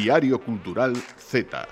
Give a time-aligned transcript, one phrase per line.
[0.00, 1.68] Diario Cultural Z.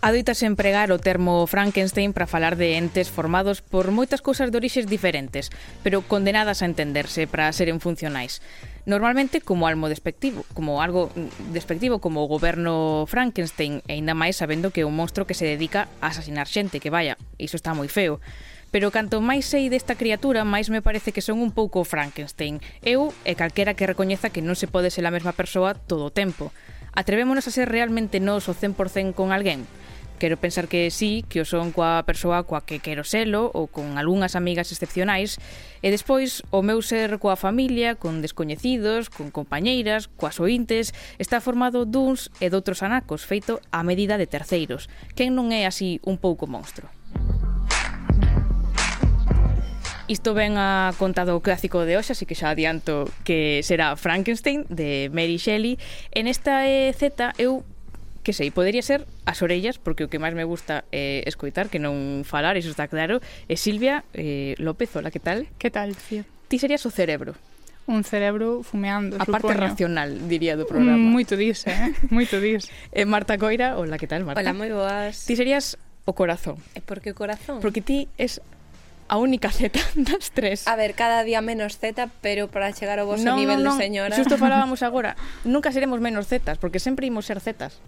[0.00, 4.88] Adoitase empregar o termo Frankenstein para falar de entes formados por moitas cousas de orixes
[4.88, 5.52] diferentes,
[5.84, 8.40] pero condenadas a entenderse para seren funcionais.
[8.88, 11.12] Normalmente como algo despectivo, como algo
[11.52, 15.44] despectivo como o goberno Frankenstein, e ainda máis sabendo que é un monstro que se
[15.44, 18.24] dedica a asasinar xente, que vaya, iso está moi feo
[18.70, 22.60] pero canto máis sei desta criatura, máis me parece que son un pouco Frankenstein.
[22.82, 26.14] Eu e calquera que recoñeza que non se pode ser a mesma persoa todo o
[26.14, 26.50] tempo.
[26.96, 29.68] Atrevémonos a ser realmente nós o 100% con alguén?
[30.18, 34.00] Quero pensar que sí, que o son coa persoa coa que quero selo ou con
[34.00, 35.36] algunhas amigas excepcionais
[35.84, 41.84] e despois o meu ser coa familia, con descoñecidos, con compañeiras, coas ointes, está formado
[41.84, 44.88] duns e doutros anacos feito a medida de terceiros.
[45.12, 46.88] Quen non é así un pouco monstro?
[50.06, 54.62] Isto ven a conta do clásico de hoxe, así que xa adianto que será Frankenstein,
[54.70, 55.82] de Mary Shelley.
[56.14, 56.62] En esta
[56.94, 57.66] Z eu
[58.22, 61.70] que sei, podería ser as orellas, porque o que máis me gusta é eh, escoitar,
[61.70, 63.22] que non falar, iso está claro.
[63.46, 65.46] E Silvia eh, López, hola, que tal?
[65.62, 66.22] Que tal, tío?
[66.50, 67.38] Ti serías o cerebro.
[67.86, 69.42] Un cerebro fumeando, A supoño.
[69.42, 70.98] parte racional, diría, do programa.
[70.98, 71.94] Mm, moito dis, eh?
[72.14, 72.66] Moito dis.
[72.90, 74.42] e Marta Coira, hola, que tal, Marta?
[74.42, 75.22] Hola, moi boas.
[75.26, 76.58] Ti serías o corazón.
[76.74, 77.62] E por que o corazón?
[77.62, 78.42] Porque ti es
[79.08, 80.66] a única Z das tres.
[80.66, 83.76] A ver, cada día menos Z, pero para chegar ao vosso no, nivel no, no.
[83.76, 84.14] de señora...
[84.16, 87.78] Xusto falábamos agora, nunca seremos menos Zetas, porque sempre imos ser Zetas.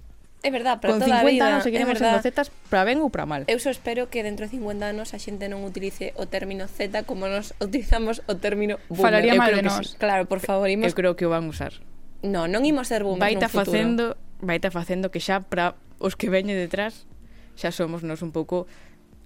[0.42, 3.10] É verdad, pero Con toda 50 a vida, anos seguiremos sendo zetas para ben ou
[3.10, 3.42] para mal.
[3.50, 7.02] Eu só espero que dentro de 50 anos a xente non utilice o término Z
[7.10, 9.02] como nos utilizamos o término boomer.
[9.02, 9.94] Falaría eu mal de nós.
[9.94, 9.98] Sí.
[9.98, 10.86] Claro, por favor, imos...
[10.86, 11.74] Eu creo que o van usar.
[12.22, 13.66] No, non imos ser boomers Baita no futuro.
[13.66, 14.04] facendo,
[14.38, 17.10] vaita facendo que xa para os que veñen detrás
[17.58, 18.70] xa somos nos un pouco,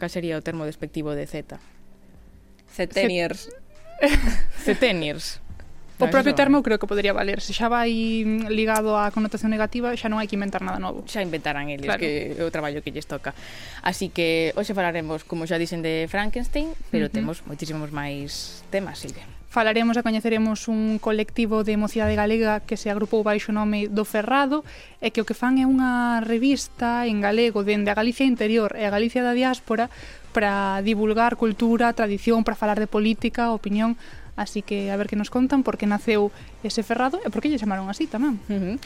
[0.00, 1.60] ca sería o termo despectivo de Z.
[2.72, 3.48] Centeniers.
[4.64, 5.38] Centeniers.
[6.02, 7.38] O propio termo eu creo que podería valer.
[7.38, 7.94] Se xa vai
[8.50, 11.06] ligado á connotación negativa, xa non hai que inventar nada novo.
[11.06, 12.02] Xa inventarán eles, claro.
[12.02, 13.38] que é o traballo que lles toca.
[13.86, 17.14] Así que hoxe falaremos, como xa dicen, de Frankenstein, pero uh -huh.
[17.14, 19.30] temos moitísimos máis temas, Silvia.
[19.52, 24.08] Falaremos e coñeceremos un colectivo de mocidade galega que se agrupou baixo o nome do
[24.08, 24.64] Ferrado
[25.04, 28.88] e que o que fan é unha revista en galego dende a Galicia interior e
[28.88, 29.92] a Galicia da diáspora
[30.32, 33.96] para divulgar cultura, tradición, para falar de política, opinión,
[34.36, 37.58] así que a ver que nos contan porque naceu ese ferrado e por que lle
[37.58, 38.38] chamaron así tamén.
[38.46, 38.76] Uh -huh.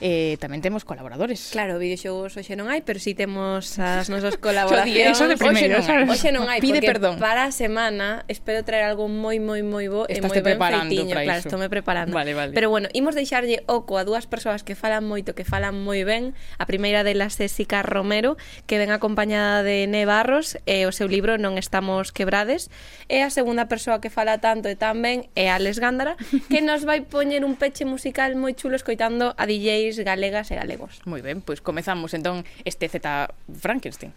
[0.00, 1.52] eh, tamén temos colaboradores.
[1.52, 5.16] Claro, videoxogos hoxe non hai, pero si sí temos as nosas colaboracións.
[5.16, 7.14] Eso de primeiro, hoxe non, hoxe non hai, Pide porque perdón.
[7.20, 11.40] para a semana espero traer algo moi moi moi bo e moi ben feitiño, claro,
[11.42, 12.12] estou me preparando.
[12.16, 12.52] Vale, vale.
[12.56, 16.32] Pero bueno, imos deixarlle oco a dúas persoas que falan moito, que falan moi ben.
[16.56, 21.06] A primeira delas é Sica Romero, que ven acompañada de Ne Barros e o seu
[21.06, 22.72] libro Non estamos quebrades.
[23.10, 26.16] E a segunda persoa que fala tanto e tan ben é Alex Gándara,
[26.50, 30.62] que nos vai poñer poñer un peche musical moi chulo escoitando a DJs galegas e
[30.62, 31.02] galegos.
[31.10, 33.02] Moi ben, pois comezamos entón este Z
[33.50, 34.14] Frankenstein.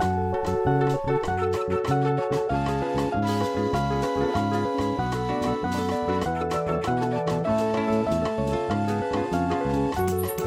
[0.00, 0.08] A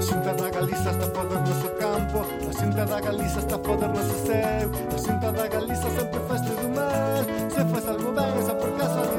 [0.01, 4.65] xunta da Galiza está poder noso campo A xunta da Galiza está poder noso seu
[4.65, 7.21] A xunta da Galiza sempre faz tudo mal
[7.53, 9.16] Se faz algo ben, esa por casa de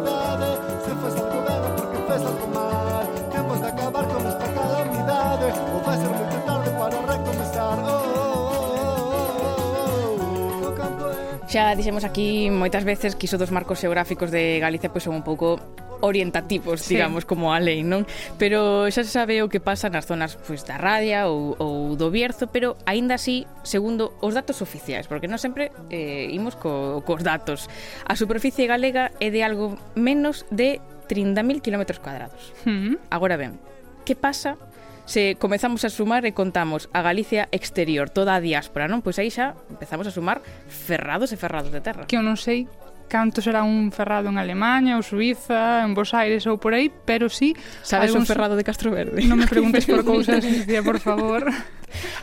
[11.49, 15.25] Xa dixemos aquí moitas veces que iso dos marcos xeográficos de Galicia pois son un
[15.25, 15.57] pouco
[16.05, 17.27] orientativos, digamos, sí.
[17.27, 18.05] como a lei, non?
[18.37, 22.13] Pero xa se sabe o que pasa nas zonas pois, da Radia ou, ou do
[22.13, 27.25] Bierzo, pero aínda así, segundo os datos oficiais, porque non sempre eh, imos co, cos
[27.25, 27.73] datos.
[28.05, 32.53] A superficie galega é de algo menos de 30.000 km cuadrados.
[32.69, 33.01] Mm.
[33.09, 33.57] Agora ben,
[34.05, 34.61] que pasa
[35.09, 39.01] se comezamos a sumar e contamos a Galicia exterior, toda a diáspora, non?
[39.01, 42.05] Pois aí xa empezamos a sumar ferrados e ferrados de terra.
[42.05, 42.69] Que eu non sei
[43.09, 47.33] canto será un ferrado en Alemanha ou Suiza, en Bos Aires ou por aí, pero
[47.33, 47.57] sí...
[47.83, 48.23] Sabes algúns...
[48.23, 49.25] un ferrado de Castro Verde?
[49.25, 51.49] Non me preguntes por cousas, Lucía, por favor.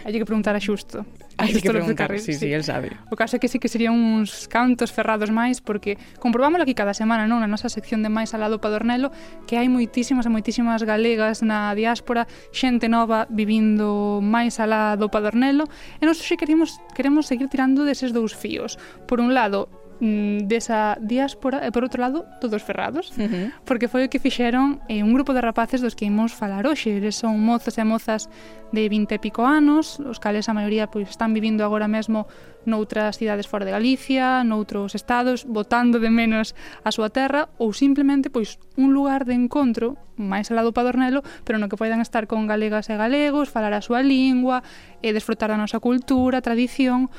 [0.06, 1.02] Hai que preguntar a Xusto.
[1.36, 2.94] Hai que preguntar, carril, sí, sí, sí, el sabe.
[3.12, 6.94] O caso é que sí que serían uns cantos ferrados máis, porque comprobámoslo aquí cada
[6.94, 7.42] semana, non?
[7.42, 9.12] Na nosa sección de máis alado Padornelo,
[9.50, 15.68] que hai moitísimas e moitísimas galegas na diáspora, xente nova vivindo máis alá do Padornelo,
[16.00, 18.78] e nos xe queremos, queremos seguir tirando deses dous fíos.
[19.10, 19.68] Por un lado,
[20.00, 23.48] mm, desa diáspora e por outro lado todos ferrados uh -huh.
[23.64, 27.00] porque foi o que fixeron eh, un grupo de rapaces dos que imos falar hoxe
[27.00, 28.28] eles son mozos e mozas
[28.72, 32.28] de 20 e pico anos os cales a maioría pois, están vivindo agora mesmo
[32.66, 38.34] noutras cidades fora de Galicia noutros estados, botando de menos a súa terra ou simplemente
[38.34, 42.48] pois un lugar de encontro máis alado do Padornelo pero no que poidan estar con
[42.48, 44.64] galegas e galegos falar a súa lingua
[45.06, 47.14] e desfrutar da nosa cultura, tradición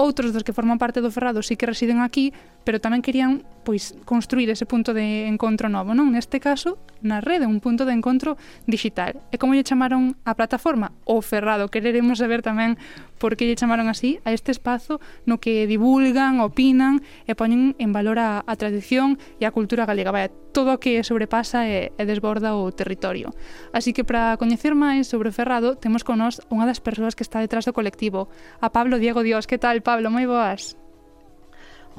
[0.00, 2.32] outros dos que forman parte do Ferrado sí que residen aquí,
[2.64, 6.10] pero tamén querían pois construir ese punto de encontro novo, non?
[6.10, 9.20] Neste caso, na rede, un punto de encontro digital.
[9.32, 10.96] E como lle chamaron a plataforma?
[11.04, 11.68] O Ferrado.
[11.68, 12.80] Quereremos saber tamén
[13.20, 14.98] por que lle chamaron así a este espazo
[15.28, 20.12] no que divulgan, opinan e poñen en valor a, a tradición e a cultura galega.
[20.12, 23.36] Vaya, todo o que sobrepasa e, e desborda o territorio.
[23.76, 27.24] Así que para coñecer máis sobre o Ferrado, temos con nós unha das persoas que
[27.24, 29.44] está detrás do colectivo, a Pablo Diego Dios.
[29.44, 30.08] Que tal, Pablo?
[30.08, 30.80] Moi boas.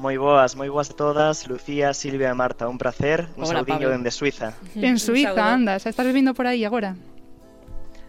[0.02, 3.86] Moi boas, moi boas a todas, Lucía, Silvia e Marta, un placer, un Hola, saudiño
[3.86, 3.94] Pablo.
[3.94, 4.50] dende Suiza.
[4.74, 5.86] En Suiza, andas.
[5.86, 6.98] estás vivindo por aí agora?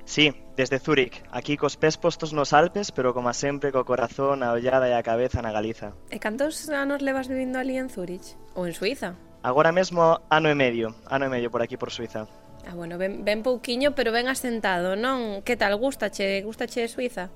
[0.03, 4.57] Sí, desde Zúrich, aquí cos pés postos nos Alpes, pero como sempre co corazón, a
[4.57, 5.93] ollada e a cabeza na Galiza.
[6.09, 8.33] E cantos anos levas vivindo ali en Zúrich?
[8.57, 9.13] Ou en Suiza?
[9.45, 12.25] Agora mesmo ano e medio, ano e medio por aquí por Suiza.
[12.65, 15.45] Ah, bueno, ben, ben pouquiño, pero ben asentado, non?
[15.45, 17.29] Que tal, gustache, gustache Suiza?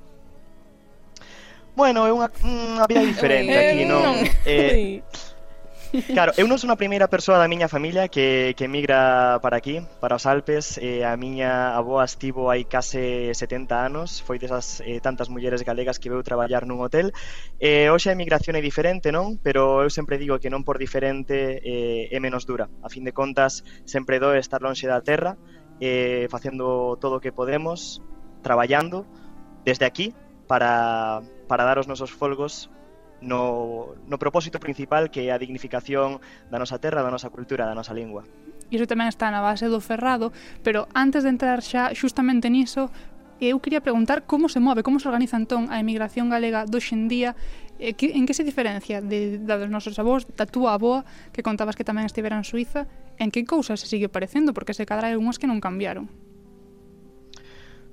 [1.78, 4.26] bueno, é unha, unha vida diferente aquí, non?
[4.50, 5.06] Eh,
[6.14, 9.80] Claro, eu non son a primeira persoa da miña familia que, que migra para aquí,
[10.04, 10.76] para os Alpes.
[10.84, 15.96] Eh, a miña aboa estivo hai case 70 anos, foi desas eh, tantas mulleres galegas
[15.96, 17.16] que veu traballar nun hotel.
[17.64, 19.40] Eh, hoxe a emigración é diferente, non?
[19.40, 22.68] Pero eu sempre digo que non por diferente eh, é menos dura.
[22.84, 25.40] A fin de contas, sempre doe estar lonxe da terra,
[25.80, 28.04] eh, facendo todo o que podemos,
[28.44, 29.08] traballando
[29.64, 30.12] desde aquí
[30.52, 32.70] para para dar os nosos folgos
[33.22, 36.22] no, no propósito principal que é a dignificación
[36.52, 38.28] da nosa terra, da nosa cultura, da nosa lingua.
[38.70, 42.92] Iso tamén está na base do ferrado, pero antes de entrar xa xustamente niso,
[43.40, 47.38] eu quería preguntar como se move, como se organiza entón a emigración galega do xendía,
[47.78, 51.78] que, en que se diferencia de, da dos nosos avós, da túa avoa, que contabas
[51.78, 52.90] que tamén estivera en Suiza,
[53.22, 56.10] en que cousas se sigue parecendo, porque se cadra hai unhas que non cambiaron.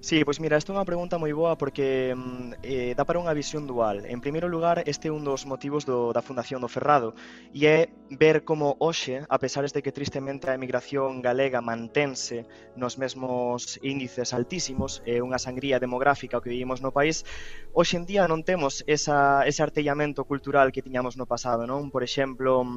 [0.04, 3.32] Sí, pois mira, esta é unha pregunta moi boa porque mm, eh, dá para unha
[3.32, 4.04] visión dual.
[4.04, 7.16] En primeiro lugar, este é un dos motivos do, da fundación do Ferrado
[7.56, 7.78] e é
[8.12, 12.44] ver como hoxe, a pesar de que tristemente a emigración galega mantense
[12.76, 17.24] nos mesmos índices altísimos, é eh, unha sangría demográfica que vivimos no país,
[17.72, 21.88] hoxe en día non temos esa, ese artellamento cultural que tiñamos no pasado, non?
[21.88, 22.76] Por exemplo, mm,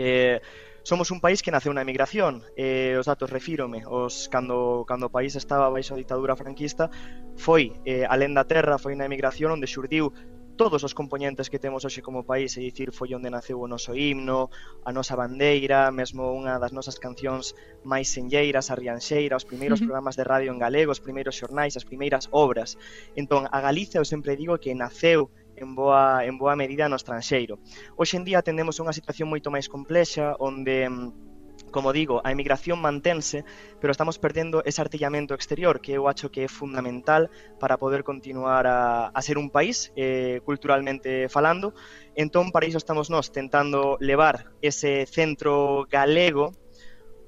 [0.00, 0.40] eh,
[0.86, 5.14] Somos un país que naceu na emigración, eh, os datos refírome, os cando, cando o
[5.16, 6.94] país estaba baixo a ditadura franquista,
[7.34, 10.14] foi eh, alén da terra, foi na emigración onde xurdiu
[10.54, 13.98] todos os componentes que temos hoxe como país, é dicir, foi onde naceu o noso
[13.98, 14.46] himno,
[14.86, 20.14] a nosa bandeira, mesmo unha das nosas cancións máis senlleiras, a Rianxeira, os primeiros programas
[20.14, 22.78] de radio en galego, os primeiros xornais, as primeiras obras.
[23.18, 27.58] Entón, a Galicia, eu sempre digo que naceu en boa, en boa medida no estranxeiro.
[27.96, 31.26] Hoxe en día atendemos unha situación moito máis complexa onde mm,
[31.70, 33.44] como digo, a emigración mantense,
[33.80, 37.28] pero estamos perdendo ese artillamento exterior que eu acho que é fundamental
[37.60, 41.74] para poder continuar a, a ser un país eh, culturalmente falando.
[42.14, 46.52] Entón, para iso estamos nós tentando levar ese centro galego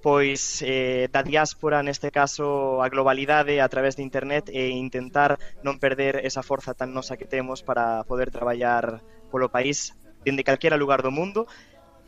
[0.02, 5.82] pois eh, da diáspora, neste caso a globalidade a través de internet e intentar non
[5.82, 11.02] perder esa forza tan nosa que temos para poder traballar polo país dende calquera lugar
[11.02, 11.46] do mundo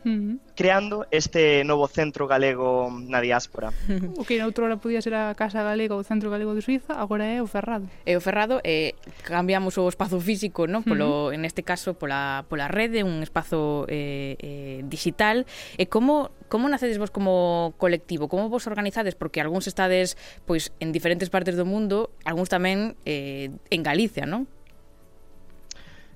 [0.03, 0.55] mm.
[0.55, 3.73] creando este novo centro galego na diáspora.
[4.21, 6.93] O que noutra hora podía ser a Casa Galega ou o Centro Galego de Suiza,
[6.93, 7.89] agora é o Ferrado.
[8.05, 8.93] É o Ferrado, eh,
[9.23, 10.83] cambiamos o espazo físico, no?
[10.83, 15.45] polo, en este caso pola, pola rede, un espazo eh, eh, digital.
[15.77, 18.27] E como como nacedes vos como colectivo?
[18.27, 19.15] Como vos organizades?
[19.15, 24.51] Porque algúns estades pois en diferentes partes do mundo, algúns tamén eh, en Galicia, non?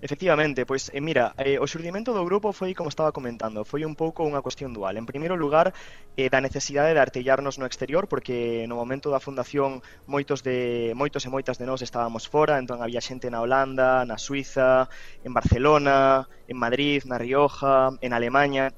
[0.02, 3.96] Efectivamente, pois, eh, mira, eh, o xurdimento do grupo foi, como estaba comentando, foi un
[3.96, 5.00] pouco unha cuestión dual.
[5.00, 5.74] En primeiro lugar,
[6.20, 11.24] eh, da necesidade de artellarnos no exterior, porque no momento da fundación moitos de moitos
[11.25, 14.92] e moitas de nós estábamos fora, entón había xente na Holanda, na Suiza,
[15.24, 18.75] en Barcelona, en Madrid, na Rioja, en Alemanha,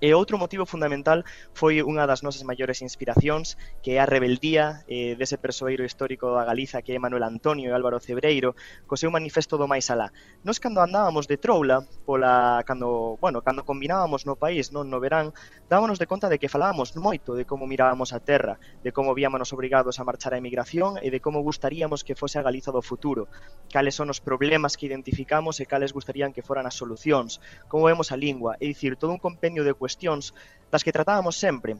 [0.00, 5.12] E outro motivo fundamental foi unha das nosas maiores inspiracións, que é a rebeldía eh,
[5.12, 8.56] dese persoeiro histórico da Galiza que é Manuel Antonio e Álvaro Cebreiro,
[8.88, 10.08] co seu manifesto do máis alá.
[10.40, 15.36] Nos cando andábamos de troula, pola cando, bueno, cando combinábamos no país, non no verán,
[15.68, 19.52] dábanos de conta de que falábamos moito de como mirábamos a terra, de como víamos
[19.52, 23.28] obrigados a marchar a emigración e de como gustaríamos que fose a Galiza do futuro,
[23.68, 28.08] cales son os problemas que identificamos e cales gustarían que foran as solucións, como vemos
[28.08, 30.30] a lingua, é dicir, todo un compendio de cuestións cuestións
[30.70, 31.74] das que tratábamos sempre.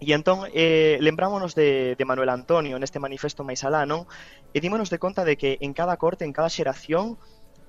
[0.00, 4.08] E entón eh, lembrámonos de, de Manuel Antonio neste manifesto máis alá, non?
[4.56, 7.20] E dímonos de conta de que en cada corte, en cada xeración,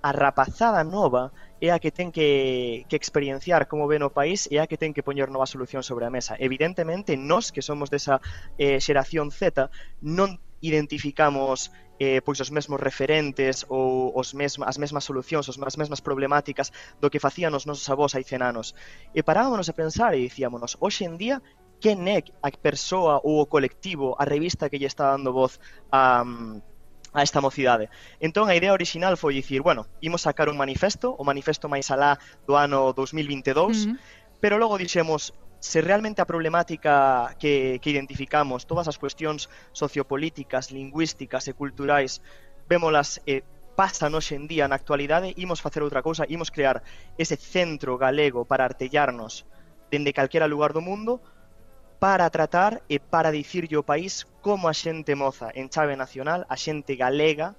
[0.03, 4.57] a rapazada nova é a que ten que, que experienciar como ven o país e
[4.57, 6.33] a que ten que poñer nova solución sobre a mesa.
[6.39, 8.17] Evidentemente, nós que somos desa
[8.57, 9.69] eh, xeración Z
[10.01, 15.77] non identificamos eh, pois os mesmos referentes ou os mesma, as mesmas solucións, os, as
[15.77, 18.67] mesmas problemáticas do que facían os nosos avós hai 100 anos.
[19.13, 21.37] E parábamos a pensar e dicíamonos, hoxe en día,
[21.83, 25.59] quen é a persoa ou o colectivo, a revista que lle está dando voz
[25.91, 26.23] a,
[27.13, 27.91] a esta mocidade.
[28.19, 32.17] Entón, a idea original foi dicir, bueno, imos sacar un manifesto, o manifesto máis alá
[32.47, 33.95] do ano 2022, uh -huh.
[34.41, 41.47] pero logo dixemos, se realmente a problemática que, que identificamos, todas as cuestións sociopolíticas, lingüísticas
[41.47, 42.19] e culturais,
[42.67, 43.47] vémolas eh,
[43.79, 46.83] pasan hoxe en día na actualidade, imos facer outra cousa, imos crear
[47.15, 49.47] ese centro galego para artellarnos
[49.87, 51.23] dende calquera lugar do mundo
[51.95, 56.59] para tratar e para dicirlle ao país como a xente moza en chave nacional, a
[56.59, 57.55] xente galega,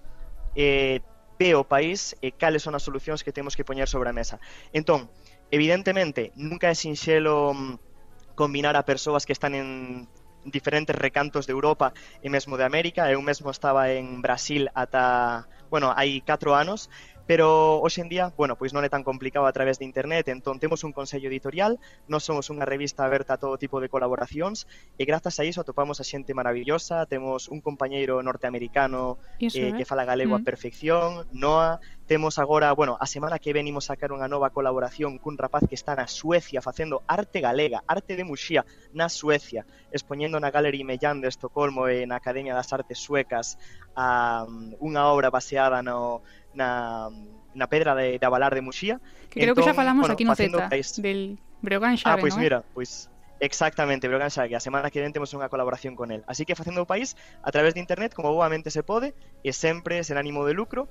[0.53, 1.01] eh,
[1.41, 4.37] ve o país e cales son as solucións que temos que poñer sobre a mesa.
[4.77, 5.09] Entón,
[5.49, 7.94] evidentemente, nunca é sinxelo mm,
[8.35, 10.09] combinar a persoas que están en
[10.45, 13.09] diferentes recantos de Europa e mesmo de América.
[13.09, 16.93] Eu mesmo estaba en Brasil ata, bueno, hai 4 anos,
[17.27, 20.61] pero hoxe en día, bueno, pois non é tan complicado a través de internet, entón
[20.61, 24.69] temos un consello editorial, non somos unha revista aberta a todo tipo de colaboracións,
[25.01, 29.77] e grazas a iso atopamos a xente maravillosa, temos un compañeiro norteamericano iso, eh, eh?
[29.77, 30.41] que fala galego mm.
[30.41, 35.41] a perfección, Noa, Temos agora, bueno, a semana que venimos sacar unha nova colaboración cun
[35.41, 40.53] rapaz que está na Suecia facendo arte galega, arte de muxía na Suecia, expoñendo na
[40.53, 43.57] Gallery Mellán de Estocolmo e na Academia das Artes Suecas
[43.97, 46.21] a um, unha obra baseada no
[46.53, 47.09] na
[47.57, 49.01] na pedra de, de Avalar de Muxía.
[49.33, 51.01] Que creo entón, que xa entón, falamos bueno, aquí no Zeta, país...
[51.01, 53.15] del Breogán Xave, Ah, pois pues mira, pois pues...
[53.41, 56.23] Exactamente, Brogan que a semana que ven temos unha colaboración con el.
[56.31, 60.01] Así que facendo o país a través de internet como boamente se pode e sempre
[60.07, 60.87] sen ánimo de lucro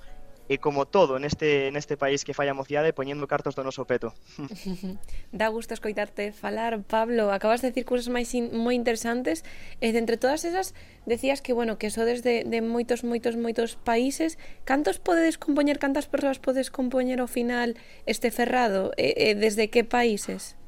[0.51, 4.11] e como todo neste, neste país que falla a mociade poñendo cartos do noso peto.
[5.31, 7.31] Dá gusto escoitarte falar, Pablo.
[7.31, 9.47] Acabas de decir cousas máis in, moi interesantes
[9.79, 10.75] e de entre todas esas
[11.07, 14.35] decías que, bueno, que sodes de, de moitos, moitos, moitos países.
[14.67, 18.91] Cantos podedes compoñer, cantas persoas podes compoñer ao final este ferrado?
[18.99, 20.59] E, e desde que países?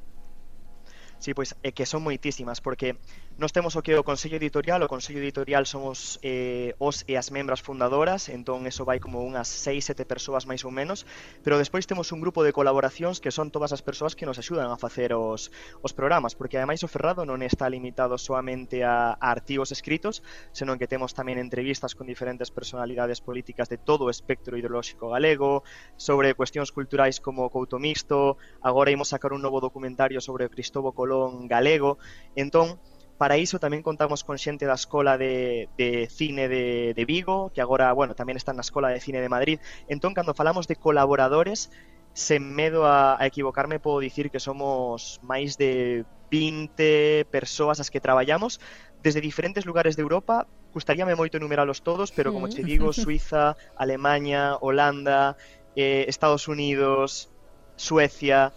[1.18, 2.96] Sí, pois é que son moitísimas, porque
[3.38, 7.20] Nos temos o que é o Consello Editorial, o Consello Editorial somos eh, os e
[7.20, 11.04] as membras fundadoras, entón eso vai como unhas 6, 7 persoas máis ou menos,
[11.44, 14.72] pero despois temos un grupo de colaboracións que son todas as persoas que nos axudan
[14.72, 15.52] a facer os,
[15.84, 20.24] os programas, porque ademais o Ferrado non está limitado soamente a, a artigos escritos,
[20.56, 25.60] senón que temos tamén entrevistas con diferentes personalidades políticas de todo o espectro ideolóxico galego,
[26.00, 30.52] sobre cuestións culturais como o Couto Mixto, agora imos sacar un novo documentario sobre o
[30.56, 32.00] Cristobo Colón galego,
[32.32, 32.80] entón,
[33.16, 37.64] Para iso tamén contamos con xente da Escola de, de Cine de, de Vigo, que
[37.64, 39.58] agora, bueno, tamén está na Escola de Cine de Madrid.
[39.88, 41.72] Entón, cando falamos de colaboradores,
[42.12, 48.00] sen medo a, a equivocarme, podo dicir que somos máis de 20 persoas as que
[48.00, 48.60] traballamos
[49.02, 50.46] desde diferentes lugares de Europa.
[50.72, 52.52] Gustaríame moito enumeralos todos, pero como mm.
[52.52, 55.36] che digo, Suiza, Alemanha, Holanda,
[55.76, 57.30] eh, Estados Unidos,
[57.76, 58.52] Suecia...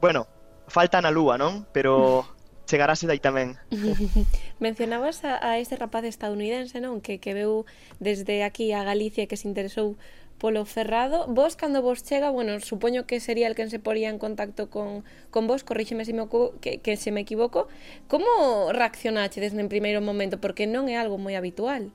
[0.00, 0.26] Bueno,
[0.66, 1.66] faltan a lúa, non?
[1.72, 2.24] Pero
[2.70, 3.58] chegarase dai tamén.
[4.62, 7.02] Mencionabas a, a este rapaz estadounidense, non?
[7.02, 7.66] Que, que veu
[7.98, 9.98] desde aquí a Galicia que se interesou
[10.40, 11.26] polo Ferrado.
[11.28, 15.04] Vos, cando vos chega, bueno, supoño que sería el quen se poría en contacto con,
[15.30, 16.24] con vos, corríxeme se me,
[16.62, 17.68] que, que se me equivoco,
[18.08, 20.40] como reaccionache desde en primeiro momento?
[20.40, 21.92] Porque non é algo moi habitual.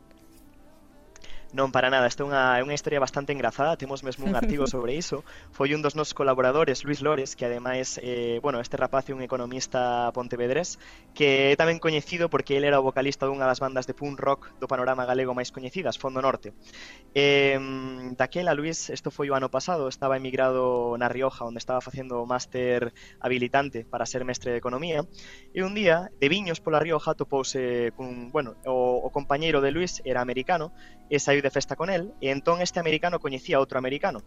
[1.56, 4.68] Non, para nada, esta é unha, é unha historia bastante engrazada, temos mesmo un artigo
[4.76, 5.24] sobre iso.
[5.56, 9.24] Foi un dos nosos colaboradores, Luis Lores, que ademais, eh, bueno, este rapaz é un
[9.24, 10.76] economista pontevedrés,
[11.16, 14.52] que é tamén coñecido porque ele era o vocalista dunha das bandas de punk rock
[14.60, 16.52] do panorama galego máis coñecidas, Fondo Norte.
[17.16, 17.56] Eh,
[18.20, 22.28] daquela, Luis, isto foi o ano pasado, estaba emigrado na Rioja, onde estaba facendo o
[22.28, 22.92] máster
[23.24, 25.08] habilitante para ser mestre de Economía,
[25.56, 30.04] e un día, de viños pola Rioja, topouse cun, bueno, o, o compañeiro de Luis
[30.04, 30.76] era americano,
[31.10, 34.26] e saiu de festa con el e entón este americano coñecía outro americano.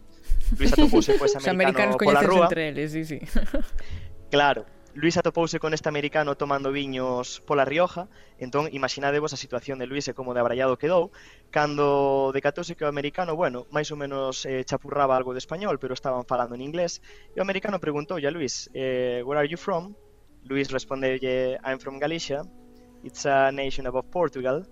[0.55, 2.47] Luis atopouse pois pues, americano pola rúa.
[2.47, 3.19] entre eles, sí, sí.
[4.29, 9.87] Claro, Luis atopouse con este americano tomando viños pola Rioja, entón imaginadevos a situación de
[9.87, 11.13] Luis e como de abrallado quedou,
[11.53, 15.93] cando decatouse que o americano, bueno, máis ou menos eh, chapurraba algo de español, pero
[15.93, 19.93] estaban falando en inglés, e o americano preguntoulle a Luis, eh, where are you from?
[20.49, 22.41] Luis respondeulle, I'm from Galicia,
[23.05, 24.65] it's a nation above Portugal,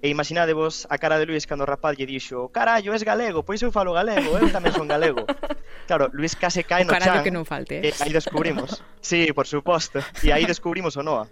[0.00, 3.58] E imaginadevos a cara de Luis cando o rapaz lle dixo Carallo, es galego, pois
[3.62, 5.26] eu falo galego, eu tamén son galego
[5.90, 7.90] Claro, Luis case cae no carallo chan que non falte eh?
[7.90, 11.26] E aí descubrimos Sí, por suposto E aí descubrimos o Noa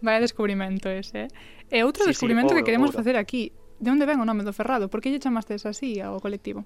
[0.00, 1.28] Vaya descubrimento ese
[1.68, 1.80] eh.
[1.80, 3.04] E outro sí, descubrimento sí, obro, que queremos obro.
[3.04, 4.88] facer aquí De onde ven o nome do Ferrado?
[4.88, 6.64] Por que lle chamastes así ao colectivo?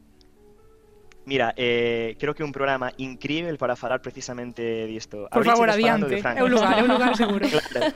[1.28, 5.28] Mira, eh, creo que un programa incrível para falar precisamente disto.
[5.28, 6.14] Por Abríchenos favor, adiante.
[6.24, 7.44] É un lugar, é un lugar seguro.
[7.44, 7.92] claro.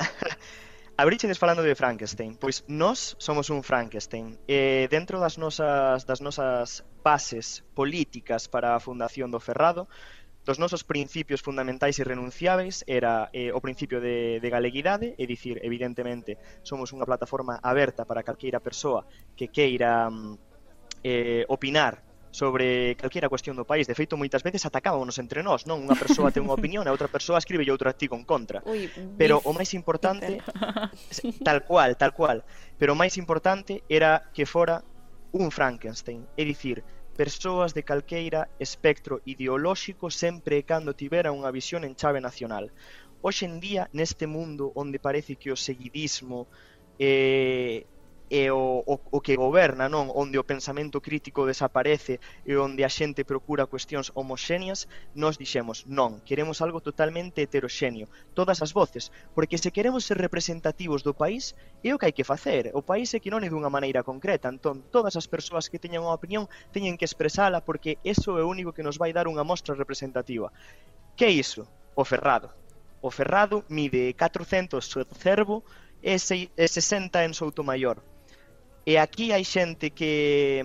[0.98, 4.40] Abríchedes falando de Frankenstein, pois nós somos un Frankenstein.
[4.48, 9.92] E dentro das nosas das nosas bases políticas para a fundación do Ferrado,
[10.48, 15.60] dos nosos principios fundamentais e renunciáveis era eh, o principio de, de galeguidade, é dicir,
[15.60, 19.04] evidentemente, somos unha plataforma aberta para calqueira persoa
[19.36, 20.32] que queira mm,
[21.04, 22.05] eh, opinar
[22.36, 23.88] sobre calquera cuestión do país.
[23.88, 25.80] De feito, moitas veces atacábamos entre nós, non?
[25.80, 28.60] Unha persoa ten unha opinión, a outra persoa escribe e outro artigo en contra.
[28.68, 30.44] Ui, Pero o máis importante,
[31.48, 32.44] tal cual, tal cual.
[32.76, 34.84] Pero o máis importante era que fora
[35.32, 36.84] un Frankenstein, é dicir,
[37.16, 42.68] persoas de calqueira espectro ideolóxico sempre e cando tivera unha visión en chave nacional.
[43.24, 46.44] Hoxe en día, neste mundo onde parece que o seguidismo
[47.00, 47.88] eh,
[48.28, 50.10] e o, o, o que goberna, non?
[50.10, 56.18] Onde o pensamento crítico desaparece e onde a xente procura cuestións homoxéneas, nos dixemos, non,
[56.26, 61.54] queremos algo totalmente heteroxéneo, todas as voces, porque se queremos ser representativos do país,
[61.86, 62.74] é o que hai que facer.
[62.74, 66.02] O país é que non é dunha maneira concreta, entón todas as persoas que teñan
[66.02, 69.46] unha opinión teñen que expresala porque eso é o único que nos vai dar unha
[69.46, 70.50] mostra representativa.
[71.14, 71.70] Que é iso?
[71.94, 72.50] O ferrado.
[73.00, 75.62] O ferrado mide 400 o cervo
[76.02, 78.02] e 60 en Souto Maior
[78.86, 80.62] E aquí hai xente que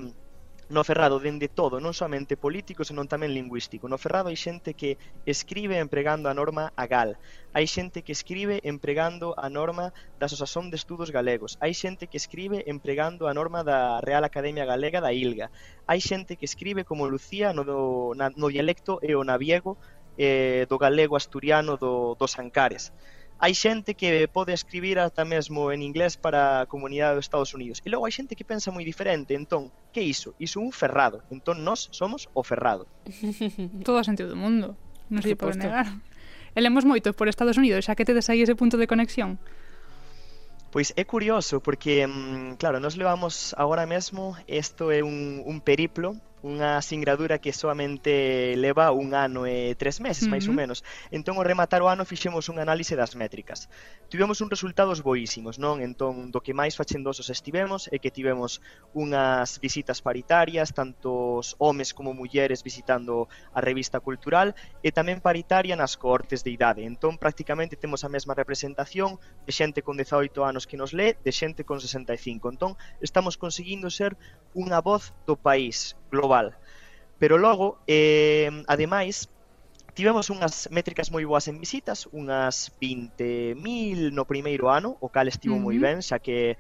[0.70, 3.90] no Ferrado dende todo, non somente político, senón tamén lingüístico.
[3.90, 7.18] No Ferrado hai xente que escribe empregando a norma a gal.
[7.58, 9.90] Hai xente que escribe empregando a norma
[10.22, 11.58] da Asociación de Estudos Galegos.
[11.66, 15.50] Hai xente que escribe empregando a norma da Real Academia Galega da Ilga.
[15.90, 19.82] Hai xente que escribe como Lucía no, do, na, no dialecto e o naviego
[20.14, 22.94] eh, do galego asturiano do, dos Ancares
[23.42, 27.82] hai xente que pode escribir ata mesmo en inglés para a comunidade dos Estados Unidos.
[27.82, 30.38] E logo hai xente que pensa moi diferente, entón, que iso?
[30.38, 31.26] Iso un ferrado.
[31.34, 32.86] Entón nós somos o ferrado.
[33.88, 34.78] Todo o sentido do mundo.
[35.10, 35.90] Non se pode negar.
[36.54, 39.42] E lemos moito por Estados Unidos, xa que tedes aí ese punto de conexión.
[40.70, 46.16] Pois é curioso, porque, mm, claro, nos levamos agora mesmo, isto é un, un periplo
[46.42, 50.34] unha singradura que soamente leva un ano e tres meses, uh -huh.
[50.34, 50.82] máis ou menos.
[51.14, 53.70] Entón, ao rematar o ano, fixemos un análise das métricas.
[54.10, 55.86] Tivemos uns resultados boísimos, non?
[55.86, 58.58] Entón, do que máis fachendosos estivemos é que tivemos
[58.98, 65.94] unhas visitas paritarias, tantos homes como mulleres visitando a revista cultural, e tamén paritaria nas
[65.94, 66.82] cohortes de idade.
[66.90, 71.32] Entón, prácticamente temos a mesma representación de xente con 18 anos que nos lé, de
[71.32, 72.50] xente con 65.
[72.50, 74.18] Entón, estamos conseguindo ser
[74.58, 76.56] unha voz do país global global.
[77.20, 79.30] Pero logo, eh, ademais,
[79.94, 85.60] tivemos unhas métricas moi boas en visitas, unhas 20.000 no primeiro ano, o cal estivo
[85.60, 86.58] moi ben, xa que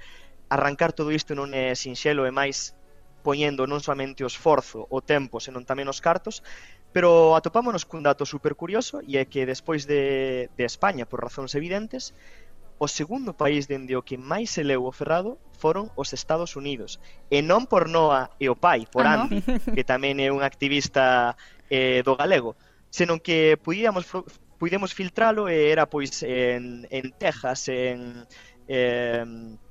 [0.51, 2.77] arrancar todo isto non é sinxelo, e máis
[3.25, 6.45] poñendo non somente o esforzo, o tempo, senón tamén os cartos,
[6.93, 11.57] pero atopámonos cun dato super curioso e é que despois de, de España, por razóns
[11.57, 12.13] evidentes,
[12.81, 16.97] O segundo país dende o que máis se leu o Ferrado foron os Estados Unidos.
[17.29, 19.77] E non por Noa e o pai, por ah, Andy, no?
[19.77, 21.37] que tamén é un activista
[21.69, 22.57] eh, do galego,
[22.89, 24.09] senón que podíamos
[24.57, 28.25] puidemos filtralo e era pois en, en Texas, en,
[28.65, 29.61] en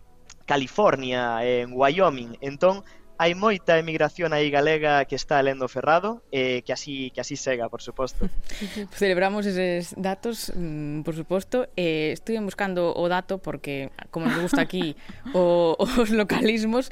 [0.46, 2.38] California, en Wyoming.
[2.38, 2.86] Entón,
[3.20, 7.36] hai moita emigración aí galega que está lendo Ferrado e eh, que así que así
[7.36, 8.32] sega, por suposto.
[8.96, 14.64] Celebramos eses datos, mm, por suposto, eh estuve buscando o dato porque como nos gusta
[14.64, 14.96] aquí
[15.36, 16.88] o, os localismos,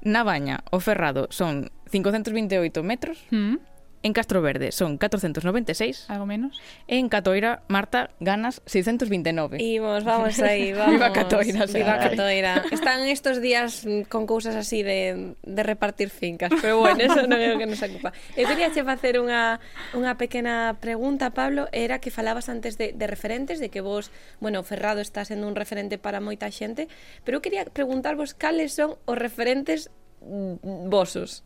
[0.00, 3.20] na Baña, o Ferrado son 528 metros.
[3.28, 3.75] Mm
[4.06, 6.08] En Castro Verde son 496.
[6.08, 6.62] Algo menos.
[6.86, 9.58] En Catoira, Marta, ganas 629.
[9.60, 10.92] Imos, vamos aí, vamos.
[10.92, 11.66] Viva Catoira.
[11.66, 12.62] Viva Catoira.
[12.70, 17.50] Están estos días con cousas así de, de repartir fincas, pero bueno, eso non é
[17.50, 18.14] o que nos ocupa.
[18.38, 19.58] Eu quería che facer unha,
[19.90, 24.62] unha pequena pregunta, Pablo, era que falabas antes de, de referentes, de que vos, bueno,
[24.62, 26.86] Ferrado está sendo un referente para moita xente,
[27.26, 29.90] pero eu quería preguntarvos cales son os referentes
[30.22, 31.42] mm, vosos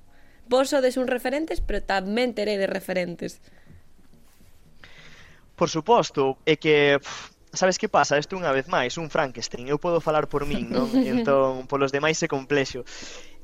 [0.50, 3.38] vos sodes un referentes, pero tamén teredes referentes.
[5.54, 8.18] Por suposto, é que pff, sabes que pasa?
[8.18, 9.70] Isto unha vez máis, un Frankenstein.
[9.70, 10.90] Eu podo falar por min, non?
[11.06, 12.82] Entón, polos demais é complexo.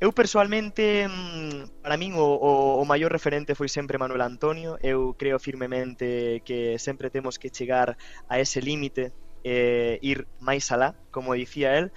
[0.03, 4.75] Eu persoalmente, mm, para min, o, o, o maior referente foi sempre Manuel Antonio.
[4.83, 7.95] Eu creo firmemente que sempre temos que chegar
[8.27, 9.15] a ese límite,
[9.47, 11.95] eh, ir máis alá, como dicía el.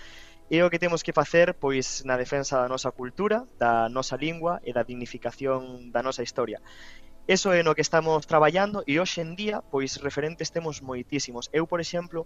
[0.50, 4.58] E o que temos que facer, pois, na defensa da nosa cultura, da nosa lingua
[4.66, 6.58] e da dignificación da nosa historia.
[7.30, 11.54] Eso é no que estamos traballando e hoxe en día, pois, referentes temos moitísimos.
[11.54, 12.26] Eu, por exemplo,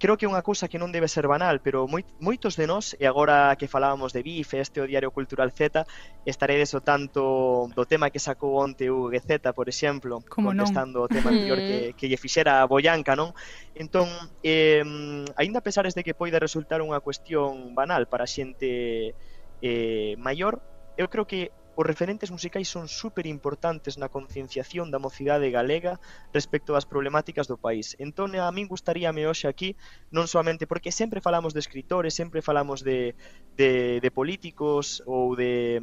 [0.00, 2.96] creo que é unha cousa que non debe ser banal, pero moi, moitos de nós,
[2.96, 5.84] e agora que falábamos de BIF, este o Diario Cultural Z,
[6.24, 11.06] estaredes o tanto do tema que sacou onte o GZ, por exemplo, Como contestando non?
[11.06, 11.94] o tema anterior que, mm.
[12.00, 13.36] que lle fixera a Boyanca, non?
[13.76, 14.08] Entón,
[14.40, 14.80] eh,
[15.36, 19.12] aínda pesares de que poida resultar unha cuestión banal para xente
[19.60, 20.64] eh, maior,
[20.96, 25.96] eu creo que Os referentes musicais son super importantes na concienciación da mocidade galega
[26.28, 27.96] respecto ás problemáticas do país.
[27.96, 29.80] Entón, a min gustaríame hoxe aquí,
[30.12, 33.16] non solamente porque sempre falamos de escritores, sempre falamos de,
[33.56, 35.80] de, de políticos ou de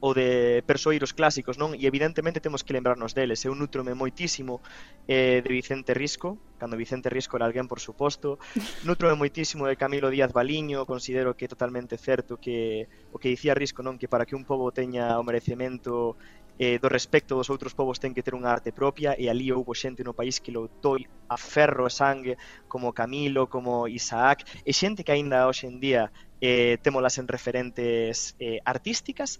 [0.00, 1.74] ou de persoeiros clásicos, non?
[1.74, 3.42] E evidentemente temos que lembrarnos deles.
[3.42, 4.62] Eu nutrome moitísimo
[5.10, 8.38] eh, de Vicente Risco, cando Vicente Risco era alguén, por suposto.
[8.86, 13.58] Nutrome moitísimo de Camilo Díaz Baliño, considero que é totalmente certo que o que dicía
[13.58, 13.98] Risco, non?
[13.98, 16.14] Que para que un pobo teña o merecemento
[16.58, 19.78] eh, do respecto dos outros povos ten que ter unha arte propia e ali houbo
[19.78, 20.98] xente no país que loutou
[21.30, 22.34] a ferro e sangue
[22.66, 26.10] como Camilo, como Isaac e xente que aínda hoxe en día
[26.42, 29.38] eh, temolas en referentes eh, artísticas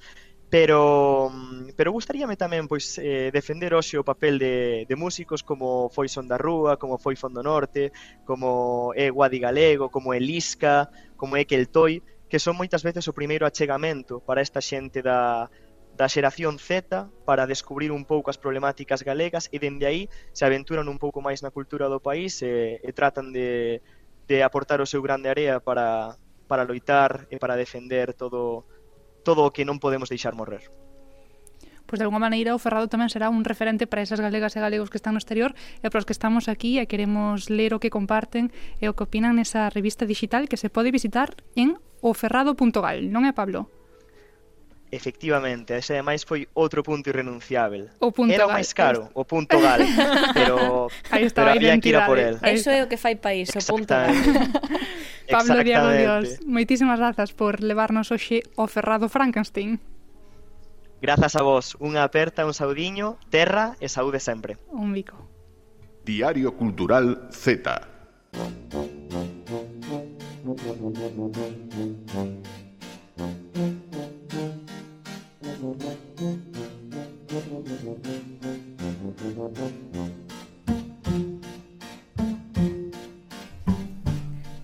[0.51, 5.93] pero mm, pero gustaríame tamén pois eh, defender hoxe o papel de, de músicos como
[5.93, 7.93] foi Son da Rúa, como foi Fondo Norte,
[8.25, 11.57] como é Guadi Galego, como é Lisca, como é que
[12.29, 15.49] que son moitas veces o primeiro achegamento para esta xente da,
[15.97, 20.87] da xeración Z para descubrir un pouco as problemáticas galegas e dende aí se aventuran
[20.87, 23.81] un pouco máis na cultura do país e, e tratan de,
[24.29, 28.78] de aportar o seu grande área para, para loitar e para defender todo o
[29.29, 30.73] todo o que non podemos deixar morrer
[31.89, 34.93] pois de alguma maneira o Ferrado tamén será un referente para esas galegas e galegos
[34.93, 37.89] que están no exterior e para os que estamos aquí e queremos ler o que
[37.89, 43.25] comparten e o que opinan nesa revista digital que se pode visitar en oferrado.gal, non
[43.25, 43.73] é Pablo?
[44.89, 47.93] Efectivamente, ese ademais foi outro punto irrenunciável.
[48.01, 49.85] O punto Era o máis caro, o punto gal,
[50.37, 52.41] pero, Aí estaba pero había que ir a por el.
[52.41, 54.13] Eso é o que fai país, o punto gal.
[55.31, 59.81] Pablo Diego Dios, moitísimas grazas por levarnos hoxe o Ferrado Frankenstein.
[60.99, 64.59] Grazas a vos, unha aperta, un saudiño, terra e saúde sempre.
[64.75, 65.15] Un bico.
[66.03, 67.87] Diario Cultural Z.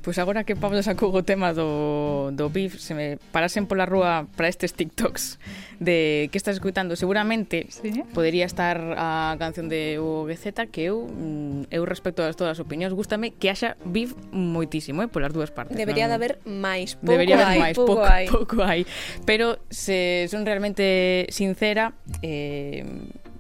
[0.05, 4.29] Pois agora que Pablo sacou o tema do, do BIF, se me parasen pola rúa
[4.37, 5.40] para estes TikToks
[5.81, 8.05] de que estás escutando, seguramente sí.
[8.12, 12.93] podería estar a canción de UGZ que eu mm, eu respecto a todas as opinións,
[12.93, 15.73] gústame que haxa BIF moitísimo, eh, polas dúas partes.
[15.73, 16.12] Debería non?
[16.12, 18.25] de haber máis, pouco Debería hai, máis, pouco, pouco, hai.
[18.29, 18.81] pouco hai.
[19.25, 22.85] Pero se son realmente sincera, eh,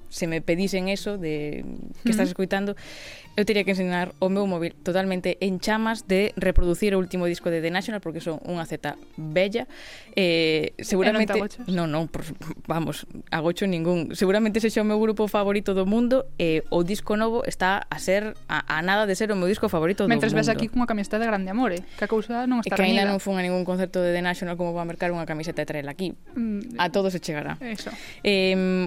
[0.08, 1.60] se me pedisen eso de
[2.00, 6.32] que estás escuitando, mm eu teria que ensinar o meu móvil totalmente en chamas de
[6.36, 9.66] reproducir o último disco de The National porque son unha zeta bella
[10.14, 11.34] eh, seguramente
[11.66, 12.22] non, non, por,
[12.70, 17.18] vamos, agocho ningún seguramente sexa o meu grupo favorito do mundo e eh, o disco
[17.18, 20.38] novo está a ser a, a nada de ser o meu disco favorito Mentres do
[20.38, 20.46] mundo.
[20.46, 22.78] Mentres ves aquí cunha camiseta de grande amore, eh, que a cousa non está e
[22.78, 25.26] que ainda non fun a ningún concerto de The National como vou a mercar unha
[25.26, 26.14] camiseta de traela aquí.
[26.38, 27.58] Mm, a todos se chegará.
[27.58, 27.90] Eso.
[28.22, 28.86] Eh,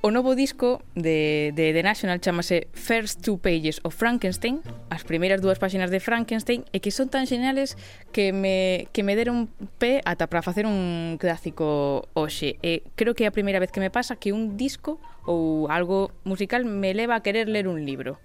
[0.00, 4.62] O novo disco de, de The National chamase First Two Pages of Frankenstein,
[4.94, 7.74] as primeiras dúas páxinas de Frankenstein, e que son tan xeniales
[8.14, 9.50] que me, que me deron
[9.82, 12.62] pé ata para facer un clásico hoxe.
[12.62, 16.14] E creo que é a primeira vez que me pasa que un disco ou algo
[16.22, 18.22] musical me leva a querer ler un libro.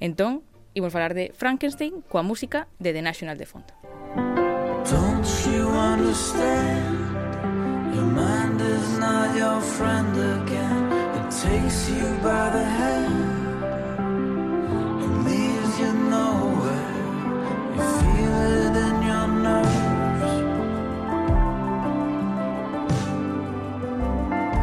[0.00, 0.40] Entón,
[0.72, 3.76] imos falar de Frankenstein coa música de The National de fondo.
[4.88, 7.04] Don't you understand?
[7.92, 10.91] Your mind is not your friend again
[11.40, 13.64] Takes you by the hand
[15.02, 16.92] and leaves you nowhere.
[17.74, 20.30] You feel it in your nerves.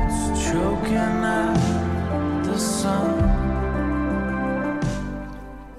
[0.05, 3.18] It's choking out the sun.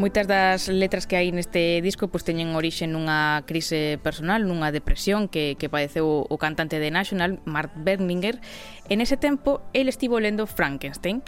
[0.00, 5.28] Moitas das letras que hai neste disco pois teñen orixe nunha crise personal, nunha depresión
[5.28, 8.40] que, que padeceu o cantante de National, Mark Berninger.
[8.88, 11.20] En ese tempo, el estivo lendo Frankenstein.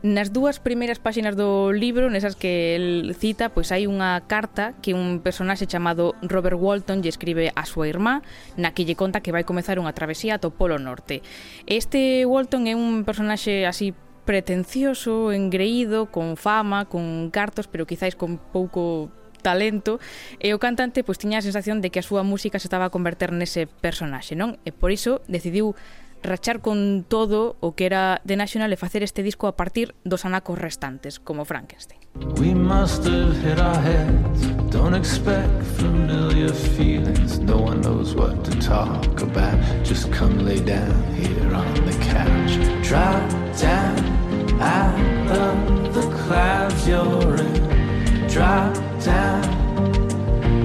[0.00, 4.96] Nas dúas primeiras páxinas do libro, nesas que el cita, pois hai unha carta que
[4.96, 8.24] un personaxe chamado Robert Walton lle escribe a súa irmá,
[8.56, 11.20] na que lle conta que vai comezar unha travesía ata o Polo Norte.
[11.68, 13.92] Este Walton é un personaxe así
[14.24, 19.10] pretencioso, engreído, con fama, con cartos, pero quizáis con pouco
[19.44, 20.00] talento.
[20.40, 22.94] E o cantante pois tiña a sensación de que a súa música se estaba a
[22.94, 24.56] converter nese personaxe, non?
[24.64, 25.76] E por iso decidiu
[26.24, 30.24] rachar con todo o que era de National e facer este disco a partir dos
[30.24, 32.00] anacos restantes, como Frankenstein.
[32.40, 34.48] We must have hit our heads.
[34.72, 37.38] Don't expect familiar feelings.
[37.38, 39.60] No one knows what to talk about.
[39.84, 42.56] Just come lay down here on the couch.
[42.82, 43.22] Drop
[43.60, 44.13] down
[44.60, 44.94] out
[45.30, 48.28] of the clouds you're in.
[48.28, 49.42] Drop down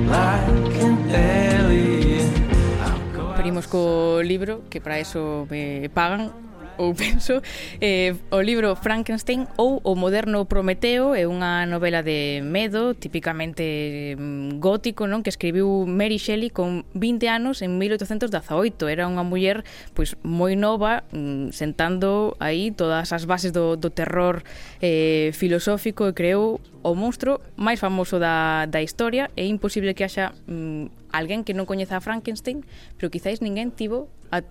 [0.08, 2.30] like an alien.
[3.38, 6.32] Primos co libro, que para eso me pagan,
[6.80, 7.44] ou penso,
[7.84, 14.64] eh, o libro Frankenstein ou O moderno Prometeo é unha novela de medo, típicamente mm,
[14.64, 18.32] gótico, non que escribiu Mary Shelley con 20 anos en 1818.
[18.88, 24.42] Era unha muller pois moi nova, mm, sentando aí todas as bases do, do terror
[24.80, 29.28] eh, filosófico e creou o monstro máis famoso da, da historia.
[29.36, 32.64] É imposible que haxa mm, alguén que non coñeza a Frankenstein,
[32.96, 34.46] pero quizáis ninguén tivo a,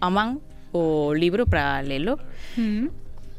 [0.00, 2.18] a man o libro para lelo.
[2.56, 2.88] Mm.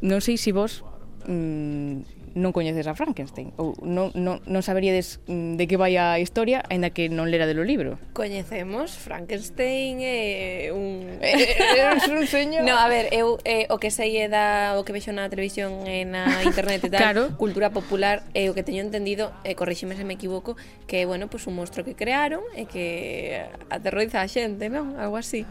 [0.01, 0.81] Non sei se si vos
[1.29, 6.15] mm, non coñeces a Frankenstein ou non, non, non saberíades mm, de que vai a
[6.19, 7.99] historia aínda que non lera do libro.
[8.15, 12.63] Coñecemos Frankenstein é eh, un eh, é un señor.
[12.63, 15.83] No, a ver, eu eh, o que sei é da o que vexo na televisión
[15.83, 17.23] e na internet e tal, claro.
[17.35, 20.55] cultura popular é eh, o que teño entendido, e eh, corríxeme se me equivoco,
[20.87, 24.95] que é bueno, pois pues, un monstro que crearon e que aterroiza a xente, non?
[24.95, 25.43] Algo así.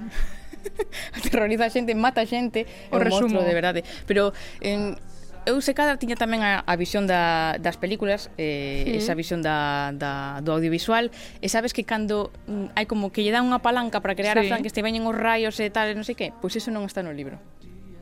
[1.19, 3.29] aterroriza a xente, mata a xente, o un resumo.
[3.29, 3.81] monstruo de verdade.
[4.07, 4.97] Pero en,
[5.47, 9.01] eu se cada tiña tamén a, a visión da, das películas eh, sí.
[9.01, 11.09] esa visión da, da, do audiovisual
[11.41, 14.47] e sabes que cando mm, hai como que lle dan unha palanca para crear sí.
[14.47, 17.01] a Frankenstein veñen os raios e tal e non sei que pois iso non está
[17.01, 17.41] no libro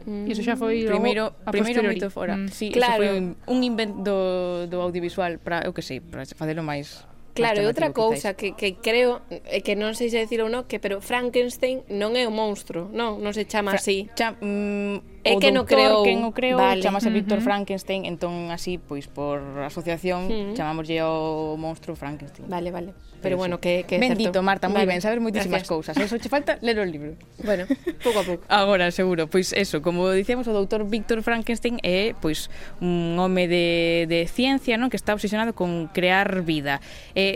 [0.08, 2.32] E iso xa foi primeiro, a primeiro mito fora.
[2.32, 2.48] Mm.
[2.48, 2.96] Sí, claro.
[2.96, 4.18] foi un, un invento do,
[4.64, 7.04] do audiovisual para, eu que sei, para facelo máis
[7.38, 10.66] Claro, e outra cousa que, que creo é que non sei se decir ou non,
[10.66, 14.10] que pero Frankenstein non é o monstro, non, non se chama Fra así.
[14.18, 16.02] Cha mm, é o que non creou.
[16.04, 16.82] Quen o creou vale.
[16.82, 17.18] chamase uh -huh.
[17.18, 20.56] Víctor Frankenstein, entón así pois por asociación uh -huh.
[20.56, 22.48] chamámoslle o monstro Frankenstein.
[22.48, 22.90] Vale, vale.
[23.18, 23.62] Pero, pero bueno, sí.
[23.62, 24.42] que que Bendito, certo.
[24.46, 24.94] Marta, moi vale.
[24.94, 25.98] ben, sabes moitísimas cousas.
[25.98, 27.18] Eso che falta ler o libro.
[27.48, 27.66] Bueno,
[28.02, 28.42] pouco a pouco.
[28.48, 32.48] Agora, seguro, pois eso, como dicíamos o doutor Víctor Frankenstein é pois
[32.80, 36.80] un home de de ciencia, non, que está obsesionado con crear vida.
[37.18, 37.27] Eh,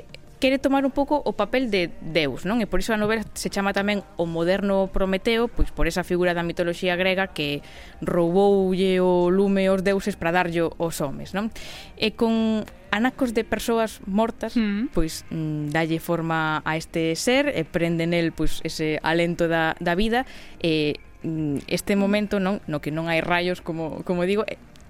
[0.42, 2.58] quere tomar un pouco o papel de Deus, non?
[2.58, 6.34] E por iso a novela se chama tamén o moderno Prometeo, pois por esa figura
[6.34, 7.62] da mitoloxía grega que
[8.02, 11.54] rouboulle o lume aos deuses para darllo aos homes, non?
[11.94, 14.90] E con anacos de persoas mortas, mm.
[14.90, 19.94] pois mm, dalle forma a este ser e prende nel pois ese alento da da
[19.94, 20.26] vida
[20.58, 24.42] e mm, este momento non no que non hai rayos como como digo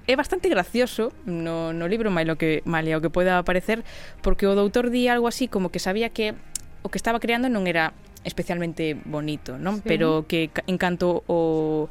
[0.07, 3.87] é bastante gracioso no, no libro mailo que malia o que poida parecer
[4.23, 6.35] porque o doutor di algo así como que sabía que
[6.83, 9.83] o que estaba creando non era especialmente bonito, non?
[9.83, 9.87] Sí.
[9.87, 11.91] Pero que en canto o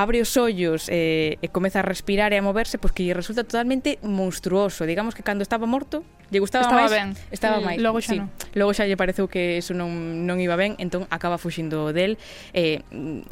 [0.00, 3.44] abre os ollos e, e comeza a respirar e a moverse, pois que lle resulta
[3.44, 4.88] totalmente monstruoso.
[4.88, 6.00] Digamos que cando estaba morto,
[6.32, 7.08] lle gustaba estaba máis, ben.
[7.28, 7.78] estaba mm, máis.
[7.84, 8.18] Logo xa sí.
[8.24, 8.32] non.
[8.56, 12.16] Logo xa lle pareceu que eso non, non iba ben, entón acaba fuxindo del.
[12.56, 12.80] Eh,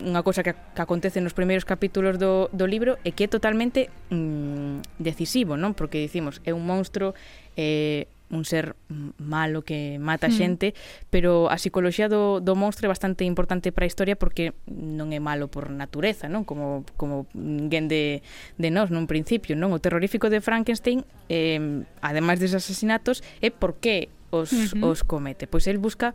[0.04, 3.88] unha cosa que, que acontece nos primeiros capítulos do, do libro é que é totalmente
[4.12, 5.72] mm, decisivo, non?
[5.72, 7.16] Porque dicimos, é un monstro
[7.57, 8.76] eh, un ser
[9.18, 10.36] malo que mata mm.
[10.36, 10.68] xente,
[11.08, 15.20] pero a psicoloxía do, do monstro é bastante importante para a historia porque non é
[15.20, 16.44] malo por natureza, non?
[16.44, 18.20] Como, como ninguén de,
[18.60, 19.72] de nós nun principio, non?
[19.72, 25.48] O terrorífico de Frankenstein, eh, ademais des asesinatos, é por que os, uh os comete.
[25.48, 26.12] Pois el busca